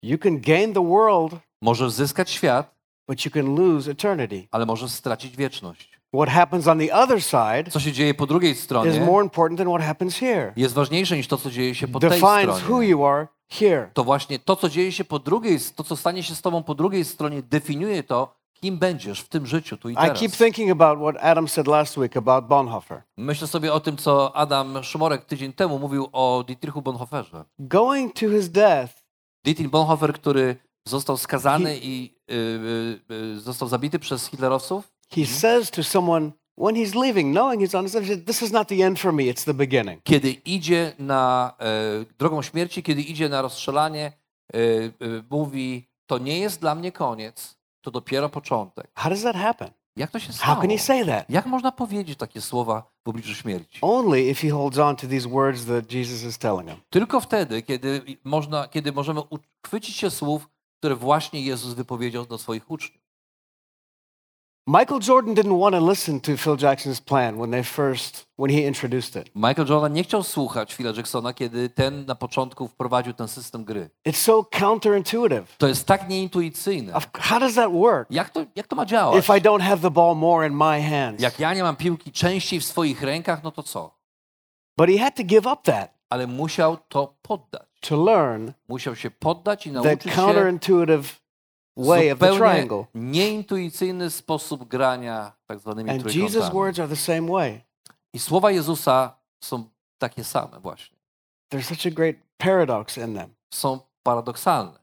You 0.04 0.18
can 0.18 0.40
gain 0.42 0.74
the 0.74 0.86
world, 0.88 1.36
Możesz 1.62 1.92
zyskać 1.92 2.30
świat, 2.32 2.76
but 3.08 3.26
you 3.26 3.32
can 3.32 3.56
lose 3.56 3.92
eternity. 3.92 4.48
ale 4.52 4.66
możesz 4.66 4.92
stracić 4.92 5.36
wieczność. 5.38 6.00
What 6.16 6.30
happens 6.30 6.68
on 6.68 6.80
the 6.80 6.94
other 6.96 7.22
side 7.24 7.72
Co 7.72 7.80
się 7.80 7.92
dzieje 7.92 8.14
po 8.14 8.26
drugiej 8.26 8.52
is 8.52 8.60
stronie, 8.60 9.00
more 9.00 9.24
important 9.24 9.58
than 9.60 9.68
what 9.70 9.82
happens 9.82 10.16
here. 10.16 10.54
jest 10.56 10.74
ważniejsze 10.74 11.18
niż 11.18 11.28
to, 11.28 11.38
co 11.38 11.52
dzieje 11.52 11.76
się 11.76 11.88
po 11.88 12.00
tej 12.00 12.10
Defines 12.10 12.50
who 12.50 12.58
stronie. 12.60 12.88
you 12.88 13.06
are 13.06 13.28
here. 13.50 13.92
To 13.94 14.04
właśnie 14.04 14.40
to, 14.40 14.56
co 14.56 14.70
dzieje 14.70 14.92
się 14.92 15.04
po 15.04 15.20
drugiej, 15.20 15.60
to, 15.76 15.84
co 15.84 15.96
stanie 15.96 16.24
się 16.24 16.36
z 16.36 16.42
tobą 16.42 16.64
po 16.64 16.76
drugiej 16.76 17.06
stronie, 17.06 17.42
definiuje 17.44 18.04
to, 18.04 18.40
kim 18.54 18.78
będziesz 18.78 19.22
w 19.22 19.30
tym 19.30 19.46
życiu, 19.46 19.78
tu 19.78 19.90
i 19.90 19.94
I 19.94 19.96
teraz. 19.96 20.20
keep 20.20 20.32
thinking 20.32 20.72
about 20.72 21.00
what 21.00 21.24
Adam 21.24 21.48
said 21.48 21.68
last 21.68 21.98
week 21.98 22.18
about 22.18 22.48
Bonhoeffer. 22.48 23.04
Myślę 23.18 23.48
sobie 23.48 23.74
o 23.74 23.80
tym, 23.80 23.98
co 23.98 24.36
Adam 24.36 24.84
Szumorek 24.84 25.26
tydzień 25.26 25.54
temu 25.54 25.80
mówił 25.80 26.10
o 26.12 26.44
Dietrichu 26.48 26.82
Bonhoefferze. 26.82 27.46
Going 27.60 28.14
to 28.14 28.30
his 28.30 28.50
death, 28.50 28.94
Dietrich 29.44 29.70
Bonhoeffer, 29.70 30.14
który 30.14 30.56
został 30.86 31.18
skazany 31.18 31.80
i 31.82 32.16
y, 32.32 32.34
y, 32.34 33.14
y, 33.36 33.40
został 33.40 33.68
zabity 33.68 34.00
przez 34.00 34.28
hitlerowców, 34.28 34.92
he 35.16 35.26
says 35.26 35.72
to 35.72 35.84
someone 35.84 36.32
when 36.60 36.76
he's 36.76 36.96
leaving, 36.96 37.34
knowing 37.34 37.62
he's 37.62 37.76
on 37.78 37.84
his 37.86 37.94
death, 37.94 38.26
this 38.26 38.42
is 38.42 38.52
not 38.52 38.68
the 38.68 38.84
end 38.84 39.00
for 39.00 39.14
me, 39.14 39.24
it's 39.24 39.46
the 39.46 39.54
beginning. 39.54 40.04
kiedy 40.04 40.32
idzie 40.32 40.94
na 41.00 41.54
e, 41.60 42.06
drogą 42.20 42.42
śmierci, 42.42 42.84
kiedy 42.84 43.02
idzie 43.02 43.30
na 43.30 43.42
rozstrzelanie, 43.42 44.06
e, 44.54 44.58
e, 44.58 44.92
mówi, 45.30 45.88
to 46.06 46.18
nie 46.18 46.40
jest 46.40 46.60
dla 46.62 46.76
mnie 46.76 46.92
koniec, 46.92 47.58
to 47.82 47.92
dopiero 47.92 48.30
początek. 48.30 48.88
How 48.96 49.10
does 49.10 49.24
that 49.24 49.36
happen? 49.36 49.70
Jak 49.96 50.12
to 50.12 50.20
się 50.20 50.28
How 50.28 50.36
stało? 50.36 50.62
can 50.62 50.70
he 50.70 50.80
say 50.80 51.06
that? 51.06 51.30
Jak 51.30 51.46
można 51.46 51.72
powiedzieć 51.72 52.20
takie 52.20 52.42
słowa 52.42 52.92
w 53.06 53.10
obliczu 53.10 53.36
śmierci? 53.36 53.80
Only 53.82 54.22
if 54.22 54.48
he 54.48 54.54
holds 54.54 54.78
on 54.78 54.96
to 54.96 55.08
these 55.08 55.30
words 55.30 55.66
that 55.66 55.92
Jesus 55.92 56.24
is 56.24 56.38
telling 56.38 56.70
him. 56.70 56.78
Tylko 56.90 57.20
wtedy, 57.20 57.62
kiedy, 57.62 58.02
można, 58.24 58.68
kiedy 58.68 58.92
możemy 58.92 59.22
uchwycić 59.22 59.96
się 59.96 60.10
słów, 60.10 60.50
które 60.80 60.96
właśnie 60.96 61.42
Jezus 61.42 61.74
wypowiedział 61.74 62.26
do 62.26 62.38
swoich 62.38 62.72
uczniów. 62.72 62.99
Michael 64.72 65.00
Jordan 65.00 65.34
didn't 65.34 65.58
want 65.58 65.74
to 65.74 65.82
listen 65.82 66.20
to 66.20 66.38
Phil 66.38 66.56
Jackson's 66.56 67.00
plan 67.00 67.40
when 67.40 67.50
they 67.50 67.64
first 67.64 68.28
when 68.38 68.52
he 68.52 68.68
introduced 68.68 69.16
it. 69.16 69.32
Michael 69.36 69.66
Jordan 69.66 69.94
nie 69.94 70.04
chciał 70.04 70.24
słuchać 70.24 70.76
Phila 70.76 70.92
Jacksona, 70.96 71.34
kiedy 71.34 71.70
ten 71.70 72.06
na 72.06 72.16
początku 72.16 72.68
wprowadził 72.68 73.14
ten 73.14 73.28
system 73.28 73.64
gry. 73.64 73.90
It's 74.08 74.18
so 74.18 74.44
counterintuitive. 74.44 75.58
To 75.58 75.68
jest 75.68 75.86
tak 75.86 76.10
nieintuicyjne. 76.10 76.94
How 77.14 77.40
does 77.40 77.56
that 77.56 77.72
work? 77.72 78.12
Jak 78.12 78.30
to, 78.30 78.46
jak 78.56 78.68
to 78.68 78.76
ma 78.76 78.86
działać? 78.86 79.20
If 79.20 79.38
I 79.38 79.42
don't 79.42 79.62
have 79.62 79.82
the 79.82 79.92
ball 79.92 80.16
more 80.16 80.48
in 80.48 80.54
my 80.54 80.82
hands. 80.82 81.22
Jak 81.22 81.40
ja 81.40 81.54
nie 81.54 81.64
mam 81.64 81.76
piłki 81.76 82.12
częściej 82.12 82.60
w 82.60 82.66
swoich 82.66 83.04
rękach, 83.04 83.44
no 83.44 83.52
to 83.52 83.64
co? 83.64 83.98
But 84.78 84.90
he 84.90 84.98
had 84.98 85.16
to 85.16 85.24
give 85.24 85.46
up 85.46 85.62
that 85.64 85.94
Ale 86.10 86.28
musiał 86.28 86.78
to 86.88 87.14
poddać. 87.22 87.68
to 87.82 88.04
learn 88.04 88.52
Musiał 88.68 88.96
się 88.96 89.12
poddać 89.12 89.68
i 89.68 89.72
that 89.72 89.84
nauczyć 89.84 90.04
się 90.04 90.10
counterintuitive 90.10 91.20
way 91.88 92.12
of 92.12 92.20
the 92.20 92.38
triangle. 92.38 92.86
nieintuicyjny 92.96 94.10
sposób 94.10 94.68
grania 94.68 95.32
tak 95.48 95.60
zwanymi 95.60 95.90
And 95.90 96.06
Jesus' 96.06 96.32
trójkątami. 96.32 96.54
words 96.54 96.80
are 96.80 96.88
the 96.88 96.96
same 96.96 97.28
way. 97.32 97.62
I 98.14 98.20
słowa 98.20 98.52
Jezusa 98.52 99.16
są 99.44 99.70
takie 99.98 100.24
same 100.24 100.60
właśnie. 100.60 100.98
There's 101.54 101.68
such 101.68 101.88
a 101.88 101.96
great 101.96 102.16
paradox 102.38 102.98
in 102.98 103.16
them 103.16 103.30
Są 103.54 103.80
paradoksalne, 104.04 104.80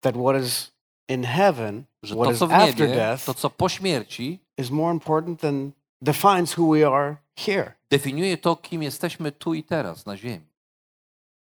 that 0.00 0.16
what 0.16 0.42
is 0.42 0.72
in 1.08 1.24
heaven, 1.24 1.84
że 2.02 2.14
what 2.14 2.26
to, 2.26 2.32
is 2.32 2.38
w 2.38 2.52
after 2.52 2.88
niebie, 2.88 2.94
death, 2.94 3.24
to, 3.24 3.34
co 3.34 3.50
po 3.50 3.68
śmierci, 3.68 4.38
is 4.58 4.70
more 4.70 4.92
important 4.92 5.40
than 5.40 5.72
defines 6.02 6.58
who 6.58 6.72
we 6.72 6.88
are 6.88 7.16
here. 7.36 7.72
definiuje 7.90 8.36
to, 8.36 8.56
kim 8.56 8.82
jesteśmy 8.82 9.32
tu 9.32 9.54
i 9.54 9.62
teraz 9.62 10.06
na 10.06 10.16
ziemi. 10.16 10.46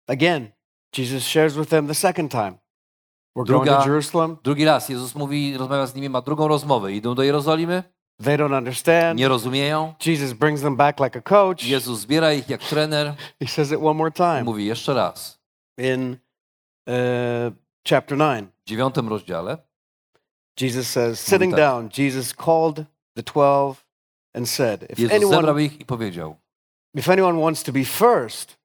Again, 0.08 0.50
Jesus 0.98 1.24
shares 1.24 1.54
with 1.56 1.70
them 1.70 1.86
the 1.86 1.94
second 1.94 2.30
time. 2.30 2.61
We're 3.36 3.46
going 3.46 3.64
to 3.66 3.72
Druga- 3.74 3.86
Jerusalem. 3.86 4.36
Drugi 4.42 4.64
raz 4.64 4.88
Jezus 4.88 5.14
mówi, 5.14 5.56
rozmawia 5.56 5.86
z 5.86 5.94
nimi, 5.94 6.08
ma 6.08 6.20
drugą 6.20 6.48
rozmowę. 6.48 6.92
Idą 6.92 7.14
do 7.14 7.22
Jerozolimy, 7.22 7.82
They 8.24 8.36
don't 8.36 8.58
understand. 8.58 9.18
nie 9.18 9.28
rozumieją. 9.28 9.94
Jesus 10.06 10.32
brings 10.32 10.60
them 10.62 10.76
back 10.76 11.00
like 11.00 11.18
a 11.18 11.22
coach. 11.22 11.64
Jezus 11.64 11.98
zbiera 12.00 12.32
ich 12.32 12.48
jak 12.48 12.60
trener 12.60 13.14
He 13.40 13.48
says 13.48 13.70
it 13.72 13.78
one 13.82 13.94
more 13.94 14.10
time 14.12 14.42
mówi 14.44 14.66
jeszcze 14.66 14.94
raz. 14.94 15.38
in 15.78 16.16
uh, 16.86 16.94
chapter 17.88 18.18
9. 18.18 18.50
W 18.64 18.68
dziewiątym 18.68 19.08
rozdziale 19.08 19.58
Jesus 20.60 20.86
says, 20.90 21.20
sitting 21.20 21.50
tak. 21.54 21.60
down, 21.60 21.88
Jesus 21.98 22.34
called 22.34 22.84
the 23.16 23.22
12 23.22 23.84
and 24.34 24.48
said, 24.48 24.82
if 24.82 25.02
Jezus 25.02 25.16
anyone, 25.16 25.36
zebrał 25.36 25.58
ich 25.58 25.80
i 25.80 25.84
powiedział, 25.84 26.36
if 26.94 27.12
anyone 27.12 27.40
wants 27.40 27.62
to 27.62 27.72
be 27.72 27.84
first, 27.84 28.56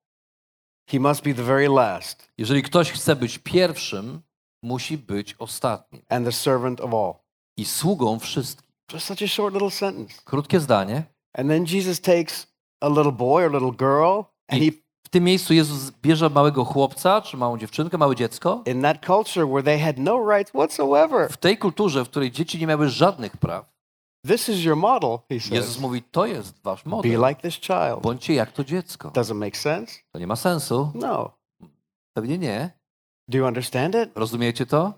he 0.89 0.99
must 0.99 1.23
be 1.23 1.33
the 1.33 1.43
very 1.43 1.67
last 1.69 2.31
jeżeli 2.37 2.63
ktoś 2.63 2.91
chce 2.91 3.15
być 3.15 3.37
pierwszym, 3.39 4.21
musi 4.63 4.97
być 4.97 5.35
ostatnim 5.39 6.01
and 6.09 6.25
the 6.25 6.31
servant 6.31 6.81
of 6.81 6.93
all. 6.93 7.13
i 7.57 7.65
sługą 7.65 8.19
wszystkim. 8.19 8.67
Just 8.93 9.05
such 9.05 9.21
a 9.23 9.27
short 9.27 9.53
little 9.53 9.71
sentence. 9.71 10.21
Krótkie 10.25 10.59
zdanie. 10.59 11.03
And 11.33 11.49
then 11.49 11.65
Jesus 11.65 12.01
takes 12.01 12.47
a 12.81 12.87
little 12.89 13.11
boy 13.11 13.45
or 13.45 13.51
little 13.51 13.71
girl, 13.71 14.23
and 14.47 14.61
he, 14.63 14.71
w 15.05 15.09
tym 15.09 15.23
miejscu 15.23 15.53
Jezus 15.53 15.91
bierze 15.91 16.29
małego 16.29 16.65
chłopca, 16.65 17.21
czy 17.21 17.37
małą 17.37 17.57
dziewczynkę, 17.57 17.97
małe 17.97 18.15
dziecko. 18.15 18.63
in 18.65 18.81
that 18.81 19.05
culture 19.05 19.47
where 19.47 19.63
they 19.63 19.79
had 19.79 19.97
no 19.97 20.29
rights 20.31 20.51
whatsoever, 20.51 21.29
W 21.31 21.37
tej 21.37 21.57
kulturze, 21.57 22.05
w 22.05 22.09
której 22.09 22.31
dzieci 22.31 22.59
nie 22.59 22.67
miały 22.67 22.89
żadnych 22.89 23.37
praw, 23.37 23.65
this 24.27 24.49
is 24.49 24.63
your 24.63 24.77
model, 24.77 25.17
he 25.29 25.35
Jezus 25.35 25.51
says. 25.51 25.79
mówi, 25.79 26.01
to 26.03 26.25
jest 26.25 26.61
wasz 26.63 26.83
Be 26.83 26.89
model. 26.89 27.21
like 27.29 27.41
this 27.41 27.53
child. 27.59 28.01
Bądźcie 28.01 28.33
jak 28.33 28.51
to 28.51 28.63
dziecko. 28.63 29.09
Does 29.11 29.29
it 29.29 29.35
make 29.35 29.57
sense? 29.57 29.93
To 30.11 30.19
nie 30.19 30.27
ma 30.27 30.35
sensu. 30.35 30.91
No. 30.95 31.31
Pewnie 32.13 32.37
nie. 32.37 32.76
Do 33.27 33.37
you 33.37 33.45
understand 33.47 33.95
it? 33.95 34.09
Rozumiecie 34.15 34.65
to? 34.65 34.93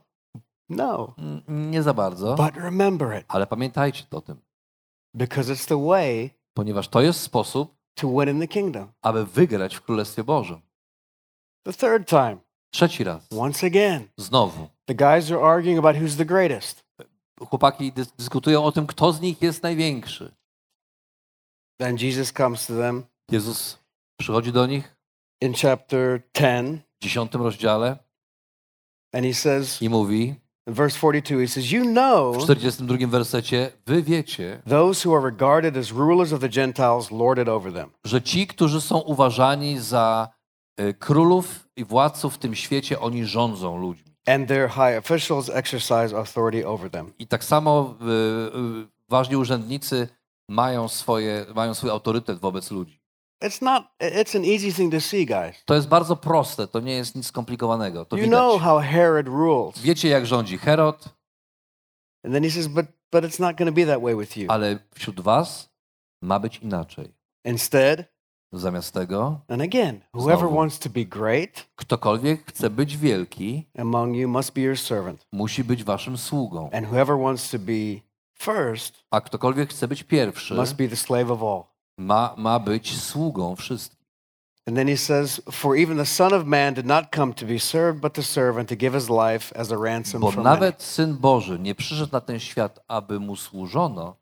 No. 0.70 1.14
Mm, 1.18 1.72
Nie 1.72 1.84
za 1.84 1.94
bardzo. 1.94 2.36
But 2.36 2.56
remember 2.56 3.20
it 3.20 3.26
Ale 3.28 3.48
pamiętajcie 3.48 4.04
o 4.12 4.22
tym, 4.22 4.42
because 5.14 5.54
it's 5.54 5.68
the 5.68 5.86
way 5.88 6.30
ponieważ 6.54 6.88
to 6.88 7.02
jest 7.02 7.22
sposób, 7.22 7.76
to 7.96 8.08
win 8.10 8.30
in 8.30 8.40
the 8.40 8.48
kingdom. 8.48 8.92
aby 9.02 9.26
wygrać 9.26 9.76
w 9.76 9.82
Królestwie 9.82 10.24
Bożym. 10.24 10.62
The 11.66 11.74
third 11.74 12.08
time, 12.10 12.38
Trzeci 12.74 13.04
raz. 13.04 13.28
once 13.38 13.68
again, 13.68 14.08
Znowu. 14.18 14.68
the 14.86 14.96
guys 14.96 15.32
are 15.32 15.42
arguing 15.42 15.80
about 15.80 15.96
who's 15.96 16.18
the 16.18 16.26
greatest. 16.26 16.84
Chłopaki 17.50 17.94
dys- 17.94 18.12
dyskutują 18.18 18.64
o 18.64 18.72
tym, 18.72 18.88
kto 18.88 19.14
z 19.14 19.22
nich 19.22 19.42
jest 19.42 19.64
największy. 19.64 20.32
Then 21.80 21.98
Jesus 21.98 22.32
comes 22.34 22.68
to 22.68 22.74
them 22.78 23.04
Jezus 23.32 23.80
przychodzi 24.20 24.52
do 24.52 24.66
nich 24.68 24.96
in 25.42 25.54
chapter 25.54 26.22
10 26.34 26.82
w 27.00 27.04
dziesiątym 27.04 27.42
rozdziale 27.42 27.98
and 29.14 29.26
he 29.26 29.34
says, 29.34 29.82
i 29.82 29.90
mówi 29.90 30.36
in 30.68 30.74
verse 30.74 30.98
42, 30.98 31.40
he 31.40 31.48
says, 31.48 31.72
You 31.72 31.84
know 31.84 32.34
w 32.34 32.44
42 32.44 33.08
wersecie, 33.08 33.72
wy 33.86 34.04
wiecie, 34.04 34.62
those 34.68 35.10
who 35.10 35.16
are 35.16 35.26
regarded 35.32 35.78
as 35.78 35.92
rulers 35.92 36.34
of 36.34 36.40
the 36.42 36.50
Gentiles 36.50 37.12
lord 37.12 37.40
it 37.40 37.48
over 37.48 37.74
them. 37.74 37.90
że 38.06 38.22
ci, 38.22 38.48
którzy 38.48 38.82
są 38.82 39.00
uważani 39.00 39.80
za 39.80 40.30
e, 40.78 40.94
królów 40.94 41.68
i 41.76 41.84
władców 41.86 42.36
w 42.36 42.38
tym 42.38 42.56
świecie, 42.56 43.00
oni 43.00 43.26
rządzą 43.26 43.78
ludźmi. 43.82 44.10
And 44.28 44.48
their 44.48 44.70
high 44.70 44.98
officials 44.98 45.50
exercise 45.50 46.18
authority 46.18 46.68
over 46.68 46.90
them. 46.92 47.14
I 47.20 47.28
tak 47.28 47.44
samo 47.44 47.96
e, 48.02 48.06
e, 48.06 48.88
ważni 49.10 49.36
urzędnicy 49.36 50.08
mają, 50.50 50.88
swoje, 50.88 51.46
mają 51.56 51.74
swój 51.74 51.90
autorytet 51.90 52.40
wobec 52.40 52.72
ludzi. 52.72 52.99
It's 53.42 53.62
not, 53.62 53.84
it's 54.00 54.36
an 54.36 54.46
easy 54.46 54.74
thing 54.74 54.92
to 54.94 55.02
see, 55.02 55.26
guys. 55.26 55.56
To 55.66 55.76
jest 55.76 55.88
bardzo 55.88 56.16
proste, 56.16 56.68
to 56.68 56.80
nie 56.80 56.94
jest 56.94 57.16
nic 57.16 57.26
skomplikowanego. 57.28 58.06
To 58.06 58.18
You 58.18 58.28
know 58.28 58.54
widać. 58.54 58.64
how 58.68 58.80
Herod 58.80 59.28
rules. 59.28 59.80
Wiecie, 59.82 60.10
jak 60.10 60.26
rządzi 60.26 60.58
Herod, 60.58 61.06
And 62.26 62.34
then 62.34 62.44
he 62.44 62.50
says, 62.52 62.68
But, 62.68 62.86
but 63.12 63.24
it's 63.24 63.40
not 63.40 63.58
going 63.58 63.70
to 63.70 63.76
be 63.76 63.86
that 63.86 64.02
way 64.02 64.16
with 64.16 64.38
you. 64.38 64.46
ale 64.52 64.80
wśród 64.94 65.20
was 65.22 65.70
ma 66.22 66.40
być 66.40 66.58
inaczej. 66.58 67.14
Instead, 67.46 68.04
Zamiast 68.54 68.94
tego, 68.94 69.42
And 69.48 69.62
again, 69.62 70.02
whoever 70.14 70.40
Znowu. 70.40 70.56
wants 70.56 70.80
to 70.80 70.90
be 70.90 71.06
great 71.06 71.66
ktokolwiek 71.76 72.46
chce 72.46 72.70
być 72.70 72.98
wielki, 72.98 73.66
among 73.78 74.16
you 74.16 74.28
must 74.30 74.54
be 74.54 74.62
your 74.62 74.78
servant. 74.78 75.28
musi 75.32 75.64
być 75.64 75.84
waszym 75.84 76.18
sługą. 76.18 76.70
And 76.74 76.88
whoever 76.88 77.18
wants 77.18 77.50
to 77.52 77.60
be 77.60 78.02
first 78.40 79.04
A 79.12 79.22
ktokolwiek 79.22 79.70
chce 79.70 79.88
być 79.88 80.04
pierwszy, 80.04 80.54
must 80.54 80.76
be 80.76 80.88
the 80.88 80.96
slave 80.96 81.32
of 81.32 81.44
all. 81.44 81.64
Ma, 82.00 82.34
ma 82.38 82.60
być 82.60 83.02
sługą 83.02 83.56
wszystkich. 83.56 84.00
And 84.68 84.78
then 84.78 84.88
he 84.88 84.98
says, 84.98 85.42
For 85.52 85.76
even 85.78 85.98
the 85.98 86.06
Son 86.06 86.34
of 86.34 86.46
Man 86.46 86.74
did 86.74 86.86
not 86.86 87.06
come 87.16 87.34
to 87.34 87.46
be 87.46 87.60
served, 87.60 88.02
but 88.02 88.14
to 88.14 88.24
serve 88.24 88.60
and 88.60 88.70
to 88.70 88.76
give 88.76 88.94
his 88.94 89.10
life 89.10 89.60
as 89.60 89.72
a 89.72 89.78
ransom 89.78 90.22
Bo 90.22 90.32
for 90.32 90.44
many. 90.44 90.56
nawet 90.56 90.84
Syn 90.84 91.14
Boży 91.18 91.60
nie 91.60 91.76
przyszedł 91.76 92.12
na 92.12 92.22
ten 92.22 92.40
świat, 92.40 92.80
aby 92.88 93.20
mu 93.20 93.36
służono, 93.36 94.16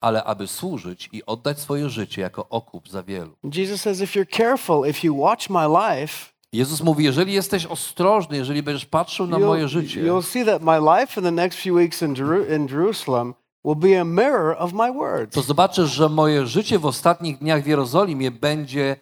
ale 0.00 0.24
aby 0.24 0.46
służyć 0.46 1.08
i 1.12 1.26
oddać 1.26 1.58
swoje 1.60 1.88
życie 1.90 2.22
jako 2.22 2.48
okup 2.48 2.88
za 2.88 3.02
wielu. 3.02 3.36
Jesus 3.54 3.80
says, 3.80 4.00
If 4.00 4.20
you're 4.20 4.36
careful, 4.36 4.86
if 4.86 5.06
you 5.06 5.16
watch 5.16 5.50
my 5.50 5.66
life, 5.68 6.30
Jezus 6.52 6.80
mówi, 6.82 7.04
jeżeli 7.04 7.32
jesteś 7.32 7.66
ostrożny, 7.66 8.36
jeżeli 8.36 8.62
będziesz 8.62 8.86
patrzył 8.86 9.26
na 9.26 9.38
moje 9.38 9.64
you'll, 9.64 9.68
życie, 9.68 10.02
you'll 10.02 10.22
see 10.22 10.44
that 10.44 10.62
my 10.62 10.78
life 11.00 11.20
in 11.20 11.24
the 11.24 11.32
next 11.32 11.58
few 11.58 11.74
weeks 11.76 12.02
in, 12.02 12.14
Jeru- 12.14 12.56
in 12.56 12.68
Jerusalem 12.68 13.34
will 13.64 13.76
be 13.76 14.00
a 14.00 14.04
mirror 14.04 14.56
of 14.58 14.72
my 14.72 14.92
words. 14.92 15.34
to 15.34 15.42
zobaczysz, 15.42 15.90
że 15.90 16.08
moje 16.08 16.46
życie 16.46 16.78
w 16.78 16.86
ostatnich 16.86 17.38
dniach 17.38 17.62
w 17.62 17.66
Jerozolimie 17.66 18.30
będzie 18.30 18.96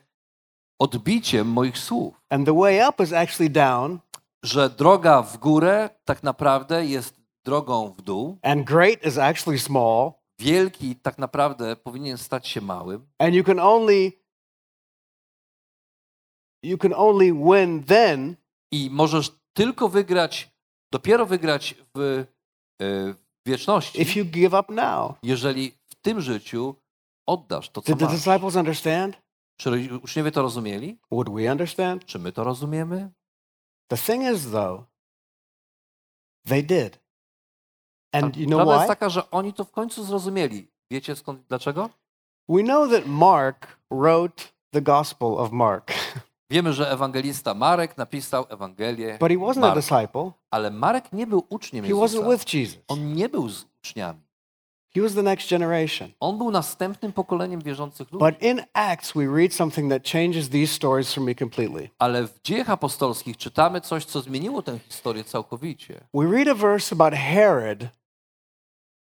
odbiciem 0.81 1.49
moich 1.49 1.79
słów. 1.79 2.21
And 2.31 2.47
the 2.47 2.55
way 2.59 2.89
up 2.89 3.03
is 3.05 3.13
actually 3.13 3.51
down, 3.51 3.99
Że 4.43 4.71
droga 4.71 5.23
w 5.23 5.39
górę 5.39 5.91
tak 6.05 6.23
naprawdę 6.23 6.87
jest 6.87 7.15
drogą 7.45 7.95
w 7.99 8.03
dół. 8.03 8.39
and 8.43 8.65
great 8.67 9.07
is 9.07 9.19
actually 9.19 9.59
small, 9.59 10.13
Wielki 10.41 10.97
tak 10.97 11.19
naprawdę 11.19 11.77
powinien 11.77 12.19
stać 12.19 12.49
się 12.49 12.61
małym. 12.61 13.07
and 13.19 13.35
you 13.35 13.45
can 13.45 13.59
only 13.61 14.13
you 16.63 16.79
can 16.79 16.93
only 16.97 17.33
win 17.33 17.85
then 17.85 18.37
I 18.73 18.91
możesz 18.93 19.31
tylko 19.53 19.89
wygrać, 19.89 20.51
dopiero 20.93 21.27
wygrać 21.27 21.75
w, 21.95 22.01
e, 22.01 22.25
w 23.15 23.28
wieczności, 23.49 24.03
if 24.03 24.19
you 24.19 24.25
give 24.25 24.55
up 24.55 24.75
now. 24.75 25.13
jeżeli 25.23 25.71
w 25.89 25.95
tym 25.95 26.21
życiu 26.21 26.75
oddasz 27.27 27.71
to, 27.71 27.83
co 27.83 27.93
Did 27.93 27.99
the 27.99 28.05
masz. 28.05 28.15
disciples 28.15 28.57
understand? 28.57 29.17
Czy 29.61 29.99
uczniowie 30.03 30.33
to 30.33 30.43
rozumieli? 30.43 30.99
Would 31.11 31.29
we 31.31 31.53
understand? 31.53 32.05
Czy 32.05 32.19
my 32.19 32.33
to 32.33 32.45
rozumiemy? 32.45 33.11
The 33.89 33.97
thing 33.97 34.23
is, 34.35 34.51
though, 34.51 34.85
they 36.47 36.63
did. 36.63 36.99
And 38.13 38.37
you 38.37 38.47
know 38.47 38.57
Prawda 38.59 38.75
jest 38.75 38.85
why? 38.85 38.89
taka, 38.89 39.09
że 39.09 39.31
oni 39.31 39.53
to 39.53 39.65
w 39.65 39.71
końcu 39.71 40.05
zrozumieli. 40.05 40.69
Wiecie 40.91 41.17
skąd, 41.17 41.41
dlaczego? 41.49 41.91
We 42.49 42.63
know 42.63 42.91
that 42.91 43.07
Mark 43.07 43.79
wrote 43.91 44.45
the 44.71 44.83
Gospel 44.83 45.29
of 45.39 45.53
Mark, 45.53 45.93
Wiemy, 46.51 46.73
że 46.73 46.91
ewangelista 46.91 47.55
Marek 47.55 47.97
napisał 47.99 48.47
Ewangelię 48.49 49.19
but 49.21 49.29
he 49.31 49.37
wasn't 49.37 49.59
a 49.59 49.61
Marka. 49.61 49.75
disciple. 49.75 50.31
Ale 50.51 50.71
Marek 50.71 51.13
nie 51.13 51.27
był 51.27 51.45
uczniem 51.49 51.85
He 51.85 51.91
wasn't 51.91 52.03
Jezusa. 52.03 52.31
with 52.31 52.55
Jesus. 52.55 52.79
On 52.89 53.15
nie 53.15 53.29
był 53.29 53.49
z 53.49 53.65
uczniami. 53.79 54.21
He 54.95 55.03
was 55.03 55.15
the 55.15 55.23
next 55.23 55.51
generation. 55.51 56.11
On 56.21 56.39
był 56.39 56.51
następnym 56.51 57.13
pokoleniem 57.13 57.61
wierzących 57.61 58.13
ludzi. 58.13 58.25
But 58.25 58.43
in 58.43 58.63
Acts, 58.73 59.13
we 59.13 59.27
read 59.37 59.55
something 59.55 59.93
that 59.93 60.09
changes 60.09 60.49
these 60.49 60.75
stories 60.75 61.15
for 61.15 61.25
me 61.25 61.35
completely. 61.35 61.91
Ale 61.99 62.27
w 62.27 62.43
dziejach 62.43 62.71
apostolskich 62.71 63.37
czytamy 63.37 63.81
coś, 63.81 64.05
co 64.05 64.21
zmieniło 64.21 64.63
tę 64.63 64.79
historię 64.79 65.25
całkowicie. 65.25 66.01
We 66.15 66.31
read 66.33 66.49
a 66.49 66.55
verse 66.55 66.95
about 66.95 67.15
Herod 67.15 67.79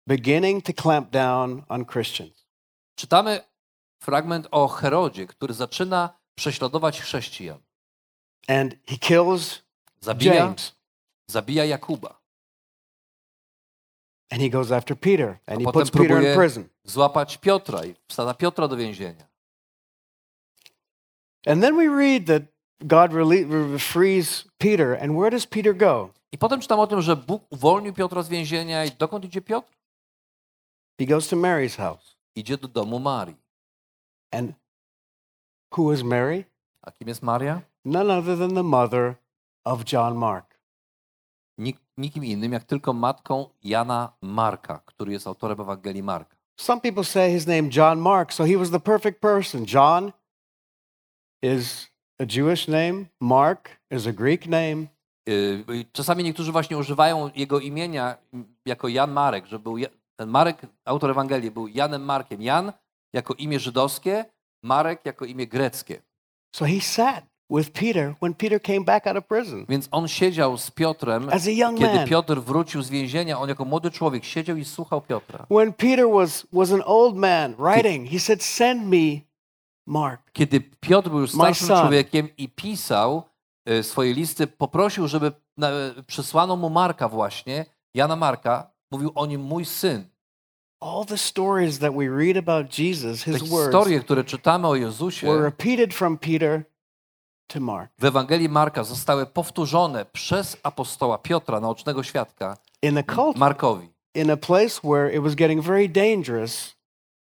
beginning 0.07 0.63
to 0.65 0.73
clamp 0.73 1.11
down 1.11 1.63
on 1.69 1.85
Christians. 1.85 2.45
Czytamy 2.95 3.39
fragment 4.03 4.47
o 4.51 4.67
Herodzie, 4.67 5.27
który 5.27 5.53
zaczyna 5.53 6.18
prześladować 6.39 7.01
chrześcijan. 7.01 7.59
And 8.47 8.75
he 8.87 8.97
kills 8.97 9.61
Zabija, 10.01 10.33
James. 10.33 10.75
zabija 11.27 11.65
Jakuba. 11.65 12.19
And 14.31 14.41
he 14.41 14.49
goes 14.49 14.71
after 14.71 14.97
Peter. 14.97 15.39
And 15.47 15.61
he 15.61 15.71
puts 15.71 15.91
Peter 15.91 16.23
in 16.23 16.35
prison. 16.35 16.69
złapać 16.83 17.37
Piotra 17.37 17.85
i 17.85 17.95
wsadza 18.07 18.33
Piotra 18.33 18.67
do 18.67 18.77
więzienia. 18.77 19.27
And 21.45 21.61
then 21.61 21.77
we 21.77 21.87
read 21.87 22.25
that 22.25 22.43
God 22.79 23.11
frees 23.81 24.47
Peter. 24.57 24.97
And 25.03 25.13
where 25.13 25.31
does 25.31 25.45
Peter 25.45 25.77
go? 25.77 26.09
I 26.31 26.37
potem 26.37 26.61
czytam 26.61 26.79
o 26.79 26.87
tym, 26.87 27.01
że 27.01 27.15
Bóg 27.15 27.43
uwolnił 27.49 27.93
Piotra 27.93 28.23
z 28.23 28.29
więzienia 28.29 28.85
i 28.85 28.91
dokąd 28.91 29.25
idzie 29.25 29.41
Piotr? 29.41 29.67
He 30.99 31.05
goes 31.05 31.27
to 31.27 31.35
Mary's 31.35 31.77
house. 31.77 32.15
Idzie 32.35 32.57
do 32.57 32.67
domu 32.67 32.99
Marii. 32.99 33.37
And 34.31 34.58
who 35.77 35.93
is 35.93 36.03
Mary? 36.03 36.45
A 36.81 36.91
kim 36.91 37.07
jest 37.07 37.23
Maria? 37.23 37.61
None 37.85 38.09
other 38.11 38.37
than 38.37 38.55
the 38.55 38.63
mother 38.63 39.15
of 39.65 39.83
John 39.85 40.17
Mark. 40.17 40.59
Nik, 41.57 41.77
nikim 41.97 42.25
innym 42.25 42.53
jak 42.53 42.63
tylko 42.63 42.93
matką 42.93 43.49
Jana 43.63 44.13
Marka, 44.21 44.81
który 44.85 45.11
jest 45.11 45.27
autorem 45.27 45.61
Ewangelii 45.61 46.03
Marka. 46.03 46.35
Some 46.59 46.81
people 46.81 47.03
say 47.03 47.31
his 47.31 47.47
name 47.47 47.69
John 47.69 47.99
Mark, 47.99 48.33
so 48.33 48.45
he 48.45 48.57
was 48.57 48.69
the 48.69 48.79
perfect 48.79 49.21
person. 49.21 49.65
John 49.65 50.11
is 51.41 51.87
a 52.19 52.25
Jewish 52.25 52.67
name. 52.67 53.05
Mark 53.21 53.79
is 53.91 54.07
a 54.07 54.13
Greek 54.13 54.47
name. 54.47 54.87
Yy, 55.27 55.63
i 55.75 55.85
Czasami 55.91 56.23
niektórzy 56.23 56.51
właśnie 56.51 56.77
używają 56.77 57.29
jego 57.35 57.59
imienia 57.59 58.17
jako 58.65 58.87
Jan 58.87 59.11
Marek, 59.11 59.45
że 59.45 59.59
był 59.59 59.77
Marek, 60.27 60.61
autor 60.85 61.11
Ewangelii, 61.11 61.51
był 61.51 61.67
Janem 61.67 62.05
Markiem. 62.05 62.41
Jan 62.41 62.73
jako 63.13 63.33
imię 63.33 63.59
żydowskie, 63.59 64.25
Marek 64.63 65.05
jako 65.05 65.25
imię 65.25 65.47
greckie. 65.47 66.01
So 66.55 66.65
he 66.65 66.81
sat 66.81 67.23
with 67.49 67.71
Peter 67.71 68.15
when 68.21 68.33
Peter 68.33 68.61
came 68.61 68.81
back 68.83 69.07
out 69.07 69.17
of 69.17 69.25
prison 69.27 69.65
Więc 69.69 69.87
on 69.91 70.07
siedział 70.07 70.57
z 70.57 70.71
Piotrem, 70.71 71.29
as 71.29 71.47
a 71.47 71.51
young 71.51 71.79
kiedy. 71.79 72.05
Piotr 72.07 72.35
wrócił 72.41 72.81
z 72.81 72.89
więzienia, 72.89 73.39
on 73.39 73.49
jako 73.49 73.65
młody 73.65 73.91
człowiek 73.91 74.23
siedział 74.25 74.57
i 74.57 74.65
słuchał 74.65 75.01
Piotra. 75.01 75.45
When 75.51 75.73
Peter 75.73 76.05
was, 76.13 76.47
was 76.53 76.71
an 76.71 76.81
old 76.85 77.15
man 77.15 77.55
writing, 77.55 78.09
he 78.09 78.19
said, 78.19 78.43
Send 78.43 78.85
me 78.87 79.21
Mark. 79.87 80.31
Kiedy 80.33 80.61
Piotr 80.61 81.09
był 81.09 81.27
starszym 81.27 81.67
son. 81.67 81.79
człowiekiem 81.81 82.29
i 82.37 82.49
pisał 82.49 83.23
e, 83.65 83.83
swoje 83.83 84.13
listy, 84.13 84.47
poprosił, 84.47 85.07
żeby 85.07 85.31
na- 85.57 85.71
przesłano 86.07 86.55
mu 86.55 86.69
Marka 86.69 87.09
właśnie, 87.09 87.65
Jana 87.93 88.15
Marka, 88.15 88.71
mówił 88.91 89.11
o 89.15 89.25
nim 89.25 89.41
mój 89.41 89.65
syn. 89.65 90.03
All 90.81 91.05
the 91.05 91.17
stories 91.17 91.79
that 91.79 91.93
we 91.95 92.07
read 92.09 92.37
about 92.37 92.79
Jesus, 92.79 93.23
Te 93.23 93.31
his 93.31 93.41
words, 93.51 93.65
historie, 93.65 93.99
które 93.99 94.23
czytamy 94.23 94.67
o 94.67 94.75
Jezusie 94.75 95.27
were 95.27 95.41
repeated 95.41 95.93
from 95.93 96.17
Peter 96.17 96.63
to 97.47 97.59
Mark. 97.59 97.91
w 97.99 98.05
Ewangelii 98.05 98.49
Marka 98.49 98.83
zostały 98.83 99.25
powtórzone 99.25 100.05
przez 100.05 100.57
apostoła 100.63 101.17
Piotra, 101.17 101.59
naocznego 101.59 102.03
świadka, 102.03 102.57
In 102.81 102.97
a 102.97 103.03
cult, 103.03 103.37
Markowi. 103.37 103.89
in 104.15 104.31
a 104.31 104.37
place 104.37 104.81
where 104.83 105.15
it 105.15 105.23
was 105.23 105.35
getting 105.35 105.63
very 105.63 105.89
dangerous 105.89 106.75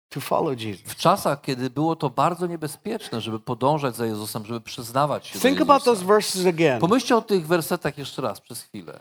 to 0.09 0.21
follow 0.21 0.61
Jesus. 0.61 0.83
W 0.87 0.97
czasach, 0.97 1.41
kiedy 1.41 1.71
było 1.71 1.97
to 1.97 2.11
bardzo 2.11 2.47
niebezpieczne, 2.47 3.21
żeby 3.21 3.41
podążać 3.41 3.97
za 3.97 4.07
Jezusem, 4.07 4.47
żeby 4.47 4.61
przyznawać 4.61 5.27
się 5.27 5.39
Think 5.39 5.59
do 5.59 5.63
about 5.65 5.85
those 5.85 5.91
Jezusa. 6.01 6.15
verses 6.15 6.47
again. 6.47 6.81
Pomyślcie 6.81 7.17
o 7.17 7.23
tych 7.23 7.47
wersetach 7.47 7.99
jeszcze 7.99 8.23
raz, 8.23 8.41
przez 8.41 8.63
chwilę. 8.63 9.01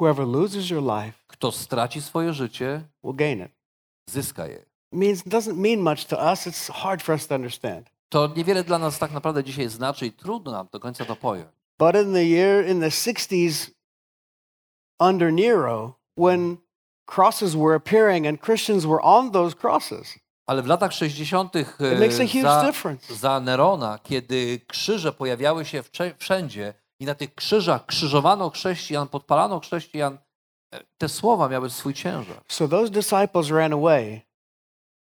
Whoever 0.00 0.26
loses 0.26 0.70
your 0.70 0.82
life 0.82 1.18
Kto 1.26 1.52
straci 1.52 2.02
swoje 2.02 2.32
życie, 2.32 2.82
will 3.04 3.14
gain 3.14 3.40
it. 3.40 3.52
zyska 4.10 4.46
je. 4.46 4.64
Means 4.92 5.22
doesn't 5.22 5.56
mean 5.56 5.80
much 5.80 6.04
to 6.04 6.16
us. 6.32 6.46
It's 6.46 6.72
hard 6.72 7.02
for 7.02 7.14
us 7.14 7.26
to 7.26 7.34
understand. 7.34 7.90
To 8.08 8.26
niewiele 8.36 8.64
dla 8.64 8.78
nas 8.78 8.98
tak 8.98 9.12
naprawdę 9.12 9.44
dzisiaj 9.44 9.68
znaczy 9.68 10.06
i 10.06 10.12
trudno 10.12 10.52
nam 10.52 10.68
do 10.72 10.80
końca 10.80 11.04
to 11.04 11.16
pojąć. 11.16 11.48
But 11.78 11.94
in 11.94 12.12
the 12.12 12.24
year 12.24 12.66
in 12.66 12.80
the 12.80 12.88
60s 12.90 13.70
under 15.00 15.32
Nero, 15.32 15.94
when 16.16 16.56
crosses 17.06 17.54
were 17.54 17.74
appearing 17.74 18.26
and 18.26 18.40
Christians 18.40 18.84
were 18.84 19.02
on 19.02 19.30
those 19.30 19.56
crosses, 19.56 20.18
Ale 20.46 20.62
w 20.62 20.66
latach 20.66 20.92
60. 20.92 21.56
it 21.56 21.66
makes 22.00 22.20
a 22.20 22.22
e, 22.22 22.42
za, 22.42 22.72
za 23.14 23.40
Nerona, 23.40 23.98
kiedy 24.02 24.60
krzyże 24.66 25.12
pojawiały 25.12 25.64
się 25.64 25.82
wszędzie 26.18 26.74
i 27.00 27.04
na 27.06 27.14
tych 27.14 27.34
krzyżach 27.34 27.86
krzyżowano 27.86 28.50
chrześcijan, 28.50 29.08
podpalano 29.08 29.60
chrześcijan, 29.60 30.18
e, 30.74 30.80
te 30.98 31.08
słowa 31.08 31.48
miały 31.48 31.70
swój 31.70 31.94
ciężar. 31.94 32.36
So 32.48 32.68
those 32.68 32.90
disciples 32.90 33.50
ran 33.50 33.72
away, 33.72 34.20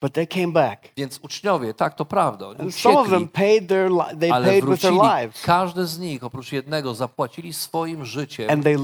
but 0.02 0.12
they 0.12 0.26
came 0.26 0.52
back. 0.52 0.88
Więc 0.96 1.18
uczniowie, 1.22 1.74
tak, 1.74 1.94
to 1.94 2.04
prawda, 2.04 2.46
And 2.46 2.74
some 2.74 2.98
of 2.98 3.08
them 3.08 3.22
uciekli, 3.22 3.28
paid 3.28 3.68
their 3.68 3.90
they 4.20 4.32
ale 4.32 4.46
paid 4.46 4.64
with 4.64 4.82
their 4.82 4.92
lives. 4.92 5.42
Każdy 5.42 5.86
z 5.86 5.98
nich, 5.98 6.24
oprócz 6.24 6.52
jednego, 6.52 6.94
zapłacili 6.94 7.52
swoim 7.52 8.04
życiem 8.04 8.50
And 8.50 8.64
they 8.64 8.76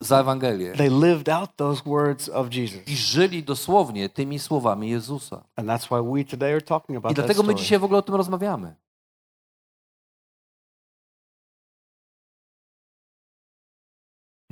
za 0.00 0.20
Ewangelię. 0.20 0.72
they 0.72 0.90
lived 0.90 1.28
out 1.28 1.50
those 1.56 1.82
words 1.86 2.28
of 2.28 2.54
Jesus. 2.54 2.88
I 2.88 2.96
żyli 2.96 3.42
dosłownie 3.42 4.08
tymi 4.08 4.38
słowami 4.38 4.90
Jezusa. 4.90 5.44
And 5.56 5.68
that's 5.68 5.86
why 5.90 6.12
we 6.12 6.24
today 6.30 6.52
are 6.52 6.62
talking 6.62 6.98
about 6.98 7.12
I 7.12 7.14
dlatego 7.14 7.42
my 7.42 7.54
dzisiaj 7.54 7.78
w 7.78 7.84
ogóle 7.84 7.98
o 7.98 8.02
tym 8.02 8.14
rozmawiamy. 8.14 8.74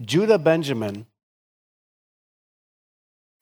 Judah 0.09 0.39
Benjamin 0.39 1.05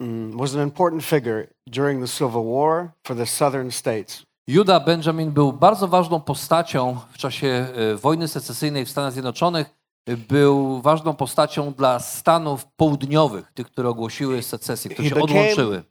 mm, 0.02 0.36
was 0.38 0.54
an 0.54 0.62
important 0.62 1.04
figure 1.04 1.48
during 1.66 2.00
the 2.00 2.08
Civil 2.08 2.44
War 2.44 2.92
for 3.06 3.16
the 3.16 3.26
southern 3.26 3.70
states. 3.70 4.22
Juda 4.48 4.80
Benjamin 4.80 5.30
był 5.30 5.52
bardzo 5.52 5.88
ważną 5.88 6.20
postacią 6.20 6.96
w 7.12 7.18
czasie 7.18 7.46
e, 7.92 7.94
wojny 7.96 8.28
secesyjnej 8.28 8.84
w 8.84 8.90
Stanach 8.90 9.12
Zjednoczonych. 9.12 9.70
E, 10.06 10.16
Był 10.16 10.80
ważną 10.82 11.14
postacią 11.14 11.72
dla 11.72 11.98
Stanów 12.00 12.66
Południowych, 12.76 13.52
tych, 13.54 13.66
które 13.66 13.88
ogłosiły 13.88 14.42
secesję, 14.42 14.90
które 14.90 15.08
się 15.08 15.14
odłączyły. 15.54 15.82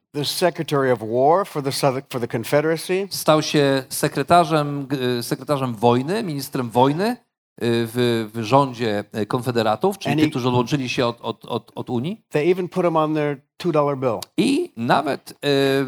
Stał 3.12 3.42
się 3.42 3.84
sekretarzem, 3.90 4.88
g- 4.88 5.24
sekretarzem 5.24 5.76
wojny, 5.76 6.24
ministrem 6.24 6.70
wojny 6.70 7.06
e, 7.06 7.18
w, 7.62 8.30
w 8.34 8.44
rządzie 8.44 9.04
e, 9.12 9.26
konfederatów, 9.26 9.98
czyli 9.98 10.16
tych, 10.16 10.30
którzy 10.30 10.48
odłączyli 10.48 10.90
się 10.90 11.06
od, 11.06 11.22
od, 11.22 11.46
od, 11.46 11.72
od 11.76 11.90
Unii. 11.90 12.22
They 12.30 12.52
even 12.52 12.70
put 12.70 12.86
him 12.86 12.96
on 12.96 13.14
their 13.14 13.42
$2 13.60 13.98
bill. 14.00 14.20
I 14.38 14.72
nawet 14.78 15.32
e, 15.32 15.36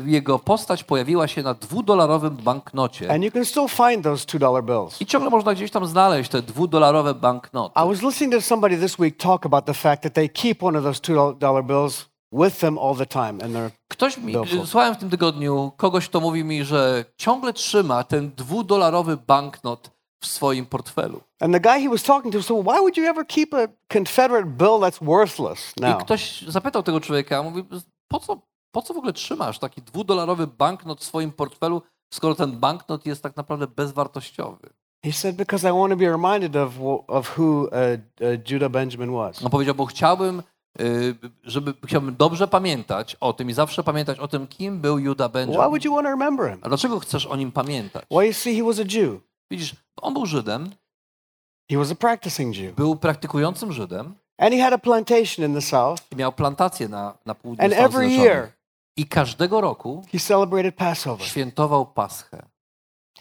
jego 0.05 0.39
postać 0.39 0.83
pojawiła 0.83 1.27
się 1.27 1.43
na 1.43 1.53
dwudolarowym 1.53 2.35
banknocie. 2.35 3.11
And 3.11 3.23
you 3.23 3.31
can 3.31 3.45
still 3.45 3.67
find 3.67 4.03
those 4.03 4.25
$2 4.25 4.63
bills. 4.63 5.01
I 5.01 5.05
ciągle 5.05 5.29
można 5.29 5.53
gdzieś 5.53 5.71
tam 5.71 5.85
znaleźć 5.85 6.29
te 6.29 6.41
dwudolarowe 6.41 7.13
banknoty. 7.13 7.79
I 7.85 7.87
was 7.87 8.01
listening 8.01 8.33
to 8.33 8.41
somebody 8.41 8.77
this 8.77 8.99
week 8.99 9.17
talk 9.17 9.45
about 9.45 9.65
the 9.65 9.73
fact 9.73 10.03
that 10.03 10.13
they 10.13 10.29
keep 10.29 10.63
one 10.63 10.79
of 10.79 10.83
those 10.83 11.01
$2 11.01 11.63
bills 11.63 12.09
with 12.31 12.59
them 12.59 12.77
all 12.77 12.95
the 12.95 13.05
time 13.05 13.47
in 13.47 13.53
their 13.53 13.71
Ktoś 13.87 14.17
mi, 14.17 14.33
słuchałem 14.65 14.95
w 14.95 14.97
tym 14.97 15.09
tygodniu 15.09 15.71
kogoś, 15.77 16.09
kto 16.09 16.19
mówi 16.19 16.43
mi, 16.43 16.63
że 16.63 17.05
ciągle 17.17 17.53
trzyma 17.53 18.03
ten 18.03 18.31
dwudolarowy 18.37 19.17
banknot 19.17 19.98
w 20.19 20.27
swoim 20.27 20.65
portfelu. 20.65 21.21
And 21.39 21.53
the 21.53 21.59
guy 21.59 21.83
he 21.83 21.89
was 21.89 22.03
talking 22.03 22.33
to 22.33 22.43
said, 22.43 22.57
well, 22.57 22.75
Why 22.75 22.79
would 22.81 22.97
you 22.97 23.05
ever 23.05 23.25
keep 23.27 23.53
a 23.53 23.67
Confederate 23.93 24.45
bill 24.57 24.79
that's 24.79 25.03
worthless 25.05 25.73
I 25.77 25.81
now? 25.81 25.97
ktoś 26.03 26.41
zapytał 26.41 26.83
tego 26.83 26.99
człowieka, 26.99 27.43
mówi, 27.43 27.63
po 28.07 28.19
co, 28.19 28.41
po 28.71 28.81
co 28.81 28.93
w 28.93 28.97
ogóle 28.97 29.13
trzymasz 29.13 29.59
taki 29.59 29.81
dwudolarowy 29.81 30.47
banknot 30.47 31.01
w 31.01 31.03
swoim 31.03 31.31
portfelu, 31.31 31.81
skoro 32.13 32.35
ten 32.35 32.51
banknot 32.51 33.05
jest 33.05 33.23
tak 33.23 33.35
naprawdę 33.35 33.67
bezwartościowy? 33.67 34.69
He 35.05 35.11
said, 35.13 35.35
Because 35.35 35.69
I 35.69 35.71
want 35.71 35.91
to 35.91 35.97
be 35.97 36.11
reminded 36.11 36.55
of, 36.55 36.73
of 37.07 37.37
who 37.37 37.61
uh, 37.63 37.71
uh, 38.21 38.51
Judah 38.51 38.69
Benjamin 38.71 39.11
was. 39.11 39.43
On 39.43 39.49
powiedział, 39.49 39.75
bo 39.75 39.85
chciałbym, 39.85 40.43
y, 40.81 41.15
żeby, 41.43 41.73
chciałbym 41.85 42.15
dobrze 42.15 42.47
pamiętać 42.47 43.15
o 43.19 43.33
tym 43.33 43.49
i 43.49 43.53
zawsze 43.53 43.83
pamiętać 43.83 44.19
o 44.19 44.27
tym, 44.27 44.47
kim 44.47 44.79
był 44.79 44.99
Juda 44.99 45.27
Why 45.27 45.33
Benjamin. 45.33 45.69
would 45.69 45.85
you 45.85 45.93
want 45.93 46.05
to 46.05 46.11
remember 46.11 46.49
him? 46.51 46.59
A 46.61 46.67
dlaczego 46.69 46.99
chcesz 46.99 47.25
o 47.25 47.35
nim 47.35 47.51
pamiętać? 47.51 48.05
Well, 48.11 48.27
you 48.27 48.33
see, 48.33 48.57
he 48.57 48.63
was 48.63 48.79
a 48.79 48.83
Jew. 48.83 49.21
Widzisz, 49.51 49.75
on 50.01 50.13
był 50.13 50.25
Żydem, 50.25 50.69
He 51.71 51.77
was 51.77 51.91
a 51.91 51.95
practicing 51.95 52.55
Jew. 52.55 52.75
był 52.75 52.95
praktykującym 52.95 53.73
Żydem 53.73 54.15
And 54.37 54.53
he 54.53 54.61
had 54.61 54.73
a 54.73 54.77
plantation 54.77 55.45
in 55.45 55.53
the 55.53 55.61
south. 55.61 56.01
i 56.11 56.15
miał 56.15 56.31
plantację 56.31 56.87
na, 56.87 57.17
na 57.25 57.35
południu 57.35 57.65
And 57.65 57.73
Stanów 57.73 57.95
every 57.95 58.09
year 58.11 58.51
I 58.97 59.05
każdego 59.07 59.61
roku 59.61 60.03
he 60.11 60.19
celebrated 60.19 60.75
Passover. 60.75 61.27
świętował 61.27 61.85
Paschę. 61.85 62.45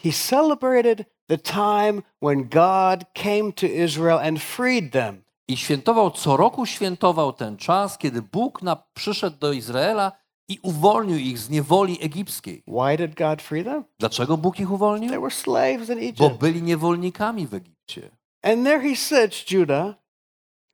He 0.03 0.11
celebrated 0.11 1.05
the 1.27 1.37
time 1.37 2.01
when 2.21 2.43
God 2.49 3.05
came 3.13 3.51
to 3.53 3.65
Israel 3.65 4.17
and 4.19 4.39
freed 4.41 4.91
them. 4.91 5.23
I 5.47 5.57
świętował, 5.57 6.11
co 6.11 6.37
roku 6.37 6.65
świętował 6.65 7.33
ten 7.33 7.57
czas, 7.57 7.97
kiedy 7.97 8.21
Bóg 8.21 8.61
na, 8.61 8.75
przyszedł 8.93 9.37
do 9.37 9.51
Izraela 9.51 10.11
i 10.49 10.59
uwolnił 10.63 11.17
ich 11.17 11.39
z 11.39 11.49
niewoli 11.49 11.97
egipskiej. 12.01 12.63
Why 12.67 12.97
did 12.97 13.15
God 13.17 13.41
free 13.41 13.63
them? 13.63 13.83
Dlaczego 13.99 14.37
Bóg 14.37 14.59
ich 14.59 14.67
They 14.67 14.75
uwolnił? 14.75 15.21
were 15.21 15.31
slaves 15.31 15.89
in 15.89 15.95
Bo 15.95 16.25
Egypt. 16.25 16.39
byli 16.39 16.63
niewolnikami 16.63 17.47
w 17.47 17.53
Egipcie. 17.53 18.09
And 18.43 18.65
there 18.65 18.79
he 18.89 18.95
sits, 18.95 19.51
Judah, 19.51 19.95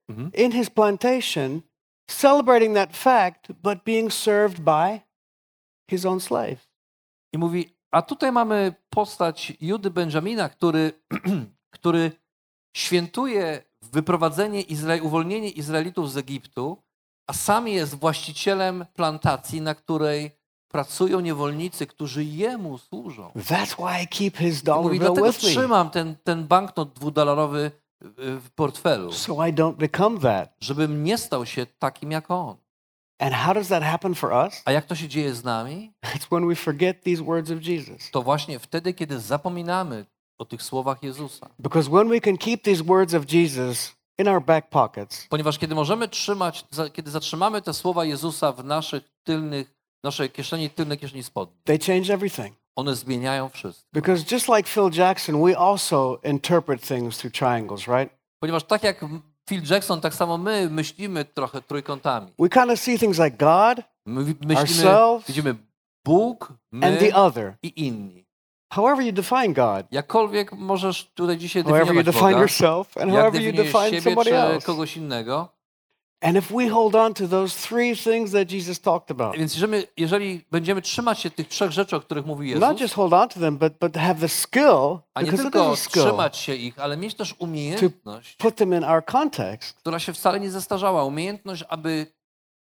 Mhm. 0.10 0.32
in 0.34 0.52
his 0.52 0.70
plantation, 0.70 1.62
celebrating 2.12 2.76
that 2.76 2.98
fact, 2.98 3.48
but 3.64 3.84
being 3.84 4.14
served 4.14 4.60
by 4.60 5.02
his 5.92 6.06
own 6.06 6.20
slaves. 6.20 6.68
I 7.34 7.38
mówi, 7.38 7.70
a 7.92 8.02
tutaj 8.02 8.32
mamy 8.32 8.76
postać 8.90 9.54
Judy 9.62 9.90
Benjamina, 9.92 10.50
który, 10.50 10.92
który 11.76 12.12
świętuje 12.78 13.64
wyprowadzenie, 13.82 14.62
Izra- 14.64 15.02
uwolnienie 15.02 15.50
Izraelitów 15.50 16.12
z 16.12 16.18
Egiptu, 16.18 16.84
a 17.28 17.34
sam 17.34 17.68
jest 17.68 17.96
właścicielem 17.96 18.86
plantacji, 18.94 19.62
na 19.62 19.76
której 19.76 20.32
pracują 20.68 21.20
niewolnicy, 21.20 21.88
którzy 21.88 22.24
jemu 22.24 22.78
służą. 22.78 23.32
That's 23.36 23.76
why 23.76 24.04
I 24.04 24.08
keep 24.08 24.38
his 24.38 24.64
dollar 24.64 24.84
mówi, 24.84 25.00
dlatego 25.00 25.28
with 25.28 25.40
trzymam 25.40 25.90
ten, 25.90 26.16
ten 26.24 26.48
banknot 26.48 26.94
dwudolarowy 26.94 27.72
y, 28.02 28.10
w 28.40 28.50
portfelu, 28.56 29.12
so 29.12 29.48
I 29.48 29.54
don't 29.54 29.76
become 29.76 30.20
that. 30.20 30.56
żebym 30.60 31.04
nie 31.04 31.18
stał 31.18 31.46
się 31.46 31.66
takim 31.80 32.12
jak 32.12 32.32
on. 32.32 32.56
And 33.20 33.34
how 33.34 33.54
does 33.54 33.68
that 33.68 33.84
happen 33.84 34.16
for 34.16 34.32
us? 34.32 34.62
A 34.66 34.72
jak 34.72 34.86
to 34.86 34.96
się 34.96 35.08
dzieje 35.08 35.36
z 35.36 35.44
nami? 35.44 35.94
It's 36.16 36.28
when 36.32 36.48
we 36.48 36.56
forget 36.56 37.04
these 37.04 37.24
words 37.24 37.52
of 37.52 37.64
Jesus. 37.64 38.12
To 38.12 38.22
właśnie 38.22 38.60
wtedy, 38.60 38.94
kiedy 38.94 39.20
zapominamy 39.20 40.06
o 40.38 40.46
tych 40.46 40.64
słowach 40.64 41.04
Jezusa. 41.04 41.50
Because 41.60 41.90
when 41.90 42.10
we 42.10 42.22
can 42.22 42.38
keep 42.38 42.64
these 42.64 42.84
words 42.84 43.14
of 43.14 43.34
Jesus 43.34 43.96
in 44.20 44.28
our 44.28 44.42
back 44.42 44.70
pockets, 44.70 45.28
Ponieważ 45.30 45.58
kiedy 45.60 45.76
możemy 45.76 46.08
trzymać, 46.08 46.66
kiedy 46.94 47.12
zatrzymamy 47.12 47.62
te 47.62 47.74
słowa 47.74 48.06
Jezusa 48.06 48.52
w 48.52 48.64
naszych 48.66 49.04
tylnych, 49.24 49.76
naszej 50.04 50.30
kieszeni, 50.30 50.70
tylnej 50.70 50.98
kieszeni 50.98 51.24
spodni, 51.24 51.56
they 51.64 51.78
change 51.80 52.14
everything. 52.14 52.56
one 52.76 52.96
zmieniają 52.96 53.50
wszystko. 53.50 53.86
Because 53.94 54.24
just 54.36 54.48
like 54.50 54.70
Phil 54.70 54.90
Jackson, 54.94 55.44
we 55.46 55.58
also 55.58 56.20
interpret 56.24 56.82
things 56.88 57.18
through 57.18 57.34
triangles, 57.36 57.88
right? 57.88 58.14
Ponieważ 58.40 58.64
tak 58.64 58.84
jak 58.84 59.06
Phil 59.50 59.62
Jackson, 59.70 60.02
tak 60.02 60.14
samo 60.14 60.38
my 60.38 60.70
myślimy 60.70 61.26
trochę 61.26 61.62
trójkątami. 61.62 62.32
We 62.40 62.50
kind 62.50 62.72
of 62.72 62.80
see 62.80 63.00
things 63.00 63.20
like 63.20 63.38
God 63.38 63.86
My 64.06 64.24
myślimy, 64.24 64.60
Ourselves 64.60 65.28
widzimy 65.28 65.56
Bóg, 66.06 66.54
my 66.72 66.88
and 66.88 67.00
the 67.00 67.16
other. 67.16 67.54
i 67.64 67.86
inni. 67.88 68.25
However 68.70 69.06
you 69.06 69.12
define 69.12 69.54
God, 69.54 69.86
Jakkolwiek 69.92 70.52
możesz 70.52 71.06
tutaj 71.16 71.38
dzisiaj 71.38 71.64
however 71.64 71.96
you 71.96 72.04
definiować 72.04 72.06
define 72.06 72.32
Boga, 72.32 72.42
yourself, 72.42 72.98
and 72.98 73.12
however 73.12 73.42
you 73.42 73.54
define 73.54 73.86
siebie 73.86 74.02
somebody 74.02 74.38
else. 74.38 74.66
kogoś 74.66 74.98
innego. 74.98 75.56
And 76.22 76.38
if 76.38 76.54
we 76.54 76.70
hold 76.70 76.96
on 76.96 77.14
to 77.14 77.28
those 77.28 77.68
three 77.68 77.96
things 77.96 78.32
that 78.32 78.52
Jesus 78.52 78.80
talked 78.80 79.12
about, 79.12 79.38
Więc 79.38 79.54
jeżeli, 79.54 79.84
jeżeli 79.98 80.46
będziemy 80.52 80.82
trzymać 80.82 81.20
się 81.20 81.30
tych 81.30 81.48
trzech 81.48 81.72
rzeczy, 81.72 81.96
o 81.96 82.00
których 82.00 82.26
mówi 82.26 82.54
not 82.56 82.62
Jezus, 82.62 82.82
just 82.82 82.94
hold 82.94 83.14
on 83.14 83.30
to 83.30 83.40
them, 83.40 83.58
but, 83.58 83.74
but 83.80 83.98
have 83.98 84.16
the 84.16 84.30
skill, 84.30 85.00
a 85.14 85.22
nie 85.22 85.34
tylko 85.34 85.76
skill, 85.76 86.04
trzymać 86.04 86.38
się 86.38 86.56
ich, 86.56 86.80
ale 86.80 86.98
mieć 86.98 87.16
też 87.16 87.36
umiejętność, 87.40 88.36
put 88.36 88.56
them 88.56 88.74
in 88.74 88.84
our 88.84 89.06
context, 89.06 89.78
która 89.78 90.00
się 90.00 90.14
wcale 90.14 90.40
nie 90.40 90.52
zestarzała. 90.52 91.04
Umiejętność, 91.04 91.64
aby, 91.70 92.08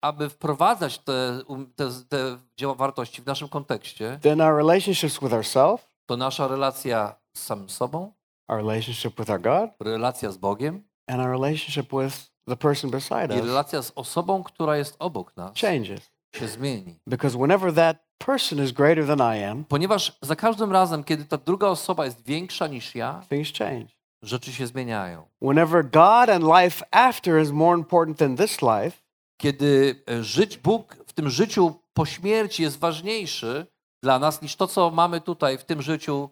aby 0.07 0.29
wprowadzać 0.31 0.99
te, 0.99 1.41
um, 1.47 1.73
te, 1.77 1.91
te 2.09 2.37
dzieła 2.57 2.75
wartości 2.75 3.23
w 3.23 3.27
naszym 3.27 3.49
kontekście, 3.49 4.19
then 4.23 4.41
our 4.41 4.57
relationships 4.57 5.19
with 5.23 5.35
ourselves, 5.35 5.87
to 6.07 6.17
nasza 6.17 6.49
relacja 6.49 7.15
z 7.37 7.43
samym 7.43 7.69
sobą, 7.69 8.13
our 8.49 8.59
relationship 8.59 9.19
with 9.19 9.31
our 9.31 9.41
God, 9.41 9.71
relacja 9.81 10.31
z 10.31 10.37
Bogiem 10.37 10.83
and 11.07 11.21
our 11.21 11.31
relationship 11.31 11.87
with 12.03 12.31
the 12.49 12.57
person 12.57 12.91
beside 12.91 13.39
i 13.39 13.41
relacja 13.41 13.83
z 13.83 13.93
osobą, 13.95 14.43
która 14.43 14.77
jest 14.77 14.97
obok 14.99 15.37
nas, 15.37 15.53
changes. 15.61 16.01
się 16.37 16.49
zmieni. 16.49 17.01
Because 17.07 17.39
whenever 17.39 17.75
that 17.75 17.97
person 18.19 18.65
is 18.65 18.73
greater 18.73 19.07
than 19.07 19.37
I 19.37 19.45
am, 19.45 19.65
Ponieważ 19.65 20.19
za 20.23 20.37
każdym 20.37 20.73
razem, 20.73 21.05
kiedy 21.05 21.25
ta 21.25 21.37
druga 21.37 21.67
osoba 21.69 22.05
jest 22.05 22.25
większa 22.27 22.67
niż 22.67 22.95
ja, 22.95 23.23
things 23.29 23.53
change. 23.59 23.87
rzeczy 24.23 24.53
się 24.53 24.67
zmieniają. 24.67 25.27
Whenever 25.43 25.85
God 25.85 26.29
and 26.31 26.45
life 26.63 26.85
after 26.91 27.43
is 27.43 27.51
more 27.51 27.79
important 27.79 28.19
than 28.19 28.37
this 28.37 28.63
life, 28.63 29.06
Kiedy 29.41 30.03
e, 30.11 30.25
żyć, 30.25 30.59
Bóg 30.59 30.97
w 31.07 31.13
tym 31.13 31.31
życiu 31.31 31.81
po 31.95 32.07
śmierci 32.07 32.63
jest 32.63 32.79
ważniejszy 32.79 33.67
dla 34.03 34.19
nas 34.19 34.43
niż 34.43 34.57
to, 34.57 34.67
co 34.67 34.91
mamy 34.91 35.21
tutaj 35.21 35.59
w 35.59 35.65
tym 35.65 35.83
życiu 35.83 36.31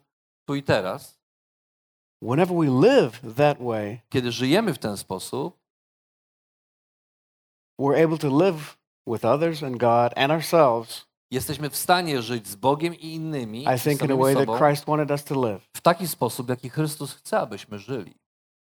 tu 0.49 0.55
i 0.55 0.63
teraz, 0.63 1.19
whenever 2.23 2.57
we 2.57 2.89
live 2.89 3.35
that 3.37 3.59
way, 3.59 4.01
kiedy 4.09 4.33
żyjemy 4.33 4.75
w 4.75 4.79
ten 4.79 4.97
sposób, 4.97 5.59
we're 7.81 8.05
able 8.05 8.19
to 8.19 8.29
live 8.29 8.77
with 9.07 9.25
others 9.25 9.63
and 9.63 9.77
God 9.77 10.13
and 10.17 10.33
ourselves, 10.33 11.07
jesteśmy 11.31 11.71
w 11.71 11.77
stanie 11.77 12.23
żyć 12.23 12.49
z 12.49 12.57
Bogiem 12.57 12.95
i 12.95 13.15
innymi, 13.15 13.63
I 13.63 13.81
think, 13.81 14.03
in 14.03 14.13
a 14.13 14.17
way 14.17 14.35
that 14.35 14.59
Christ 14.59 14.85
wanted 14.85 15.11
us 15.11 15.25
to 15.25 15.47
live. 15.47 15.69
w 15.77 15.81
taki 15.81 16.09
sposób, 16.09 16.49
jaki 16.49 16.71
Chrystus 16.71 17.13
chce, 17.15 17.39
abyśmy 17.39 17.79
żyli. 17.79 18.15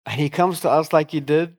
And 0.06 0.18
He 0.18 0.30
comes 0.30 0.62
to 0.62 0.80
us 0.80 0.94
like 0.94 1.12
He 1.12 1.22
did 1.22 1.52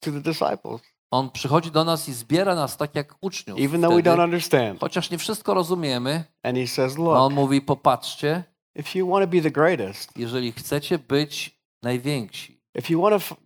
to 0.00 0.10
the 0.10 0.20
disciples, 0.20 0.80
On 1.12 1.30
przychodzi 1.30 1.70
do 1.70 1.84
nas 1.84 2.08
i 2.08 2.12
zbiera 2.12 2.54
nas 2.54 2.76
tak 2.76 2.94
jak 2.94 3.14
uczniów. 3.20 3.58
even 3.60 3.80
though 3.80 3.94
we 3.94 4.00
wtedy, 4.02 4.16
don't 4.16 4.24
understand. 4.24 4.80
chociaż 4.80 5.10
nie 5.10 5.18
wszystko 5.18 5.54
rozumiemy, 5.54 6.24
And 6.42 6.58
He 6.58 6.66
says, 6.66 6.94
a 6.96 6.98
Look, 7.00 7.16
on 7.16 7.34
mówi, 7.34 7.60
popatrzcie, 7.60 8.44
if 8.74 8.98
you 8.98 9.08
want 9.10 9.24
to 9.24 9.30
be 9.36 9.42
the 9.42 9.50
greatest, 9.50 10.18
jeżeli 10.18 10.52
chcecie 10.52 10.98
być 10.98 11.60
najwięksi, 11.82 12.60
if 12.78 12.92
you 12.92 13.02
want 13.02 13.24
to 13.28 13.36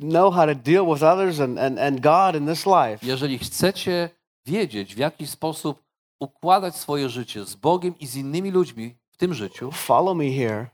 know 0.00 0.34
how 0.34 0.46
to 0.46 0.54
deal 0.54 0.86
with 0.86 1.02
others 1.02 1.40
and, 1.40 1.58
and, 1.58 1.78
and 1.78 2.00
God 2.00 2.36
in 2.36 2.46
this 2.46 2.66
life, 2.66 3.06
jeżeli 3.06 3.38
chcecie 3.38 4.10
wiedzieć, 4.46 4.94
w 4.94 4.98
jaki 4.98 5.26
sposób 5.26 5.82
układać 6.20 6.76
swoje 6.76 7.08
życie 7.08 7.44
z 7.44 7.54
Bogiem 7.54 7.98
i 7.98 8.06
z 8.06 8.16
innymi 8.16 8.50
ludźmi 8.50 8.94
w 9.10 9.16
tym 9.16 9.34
życiu, 9.34 9.70
follow 9.72 10.16
me 10.16 10.30
here, 10.30 10.66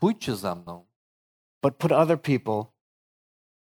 pójdźcie 0.00 0.36
za 0.36 0.54
mną, 0.54 0.86
but 1.62 1.76
put 1.76 1.92
other 1.92 2.22
people 2.22 2.64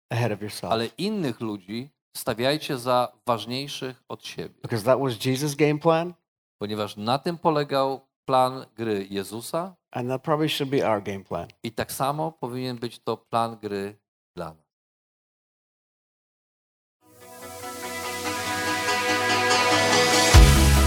ahead 0.09 0.31
of 0.31 0.41
yourself. 0.41 0.71
ale 0.73 0.85
innych 0.85 1.41
ludzi 1.41 1.89
stawiajcie 2.17 2.77
za 2.77 3.11
ważniejszych 3.27 4.03
od 4.09 4.25
siebie, 4.25 4.55
Because 4.61 4.85
that 4.85 4.99
was 4.99 5.25
Jesus' 5.25 5.55
game 5.55 5.79
plan. 5.79 6.13
ponieważ 6.61 6.97
na 6.97 7.19
tym 7.19 7.37
polegał 7.37 8.07
plan 8.25 8.65
gry 8.75 9.07
Jezusa 9.09 9.75
and 9.91 10.09
that 10.09 10.21
probably 10.21 10.49
should 10.49 10.71
be 10.71 10.89
our 10.89 11.03
game 11.03 11.23
plan. 11.23 11.47
i 11.63 11.71
tak 11.71 11.91
samo 11.91 12.31
powinien 12.31 12.77
być 12.77 12.99
to 12.99 13.17
plan 13.17 13.57
gry 13.61 13.97
dla 14.35 14.53
nas. 14.53 14.67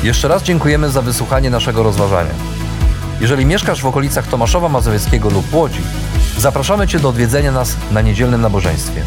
Jeszcze 0.03 0.29
raz 0.29 0.43
dziękujemy 0.43 0.91
za 0.91 1.03
wysłuchanie 1.03 1.51
naszego 1.51 1.83
rozważania. 1.83 2.35
Jeżeli 3.21 3.47
mieszkasz 3.47 3.83
w 3.83 3.87
okolicach 3.87 4.27
Tomaszowa 4.27 4.69
Mazowieckiego 4.69 5.31
lub 5.31 5.55
Łodzi, 5.55 5.81
zapraszamy 6.39 6.89
Cię 6.89 6.99
do 7.01 7.09
odwiedzenia 7.09 7.53
nas 7.53 7.77
na 7.91 8.01
niedzielnym 8.01 8.41
nabożeństwie. 8.41 9.05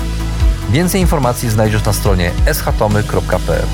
Więcej 0.69 1.01
informacji 1.01 1.49
znajdziesz 1.49 1.85
na 1.85 1.93
stronie 1.93 2.31
schatomy.pl. 2.53 3.67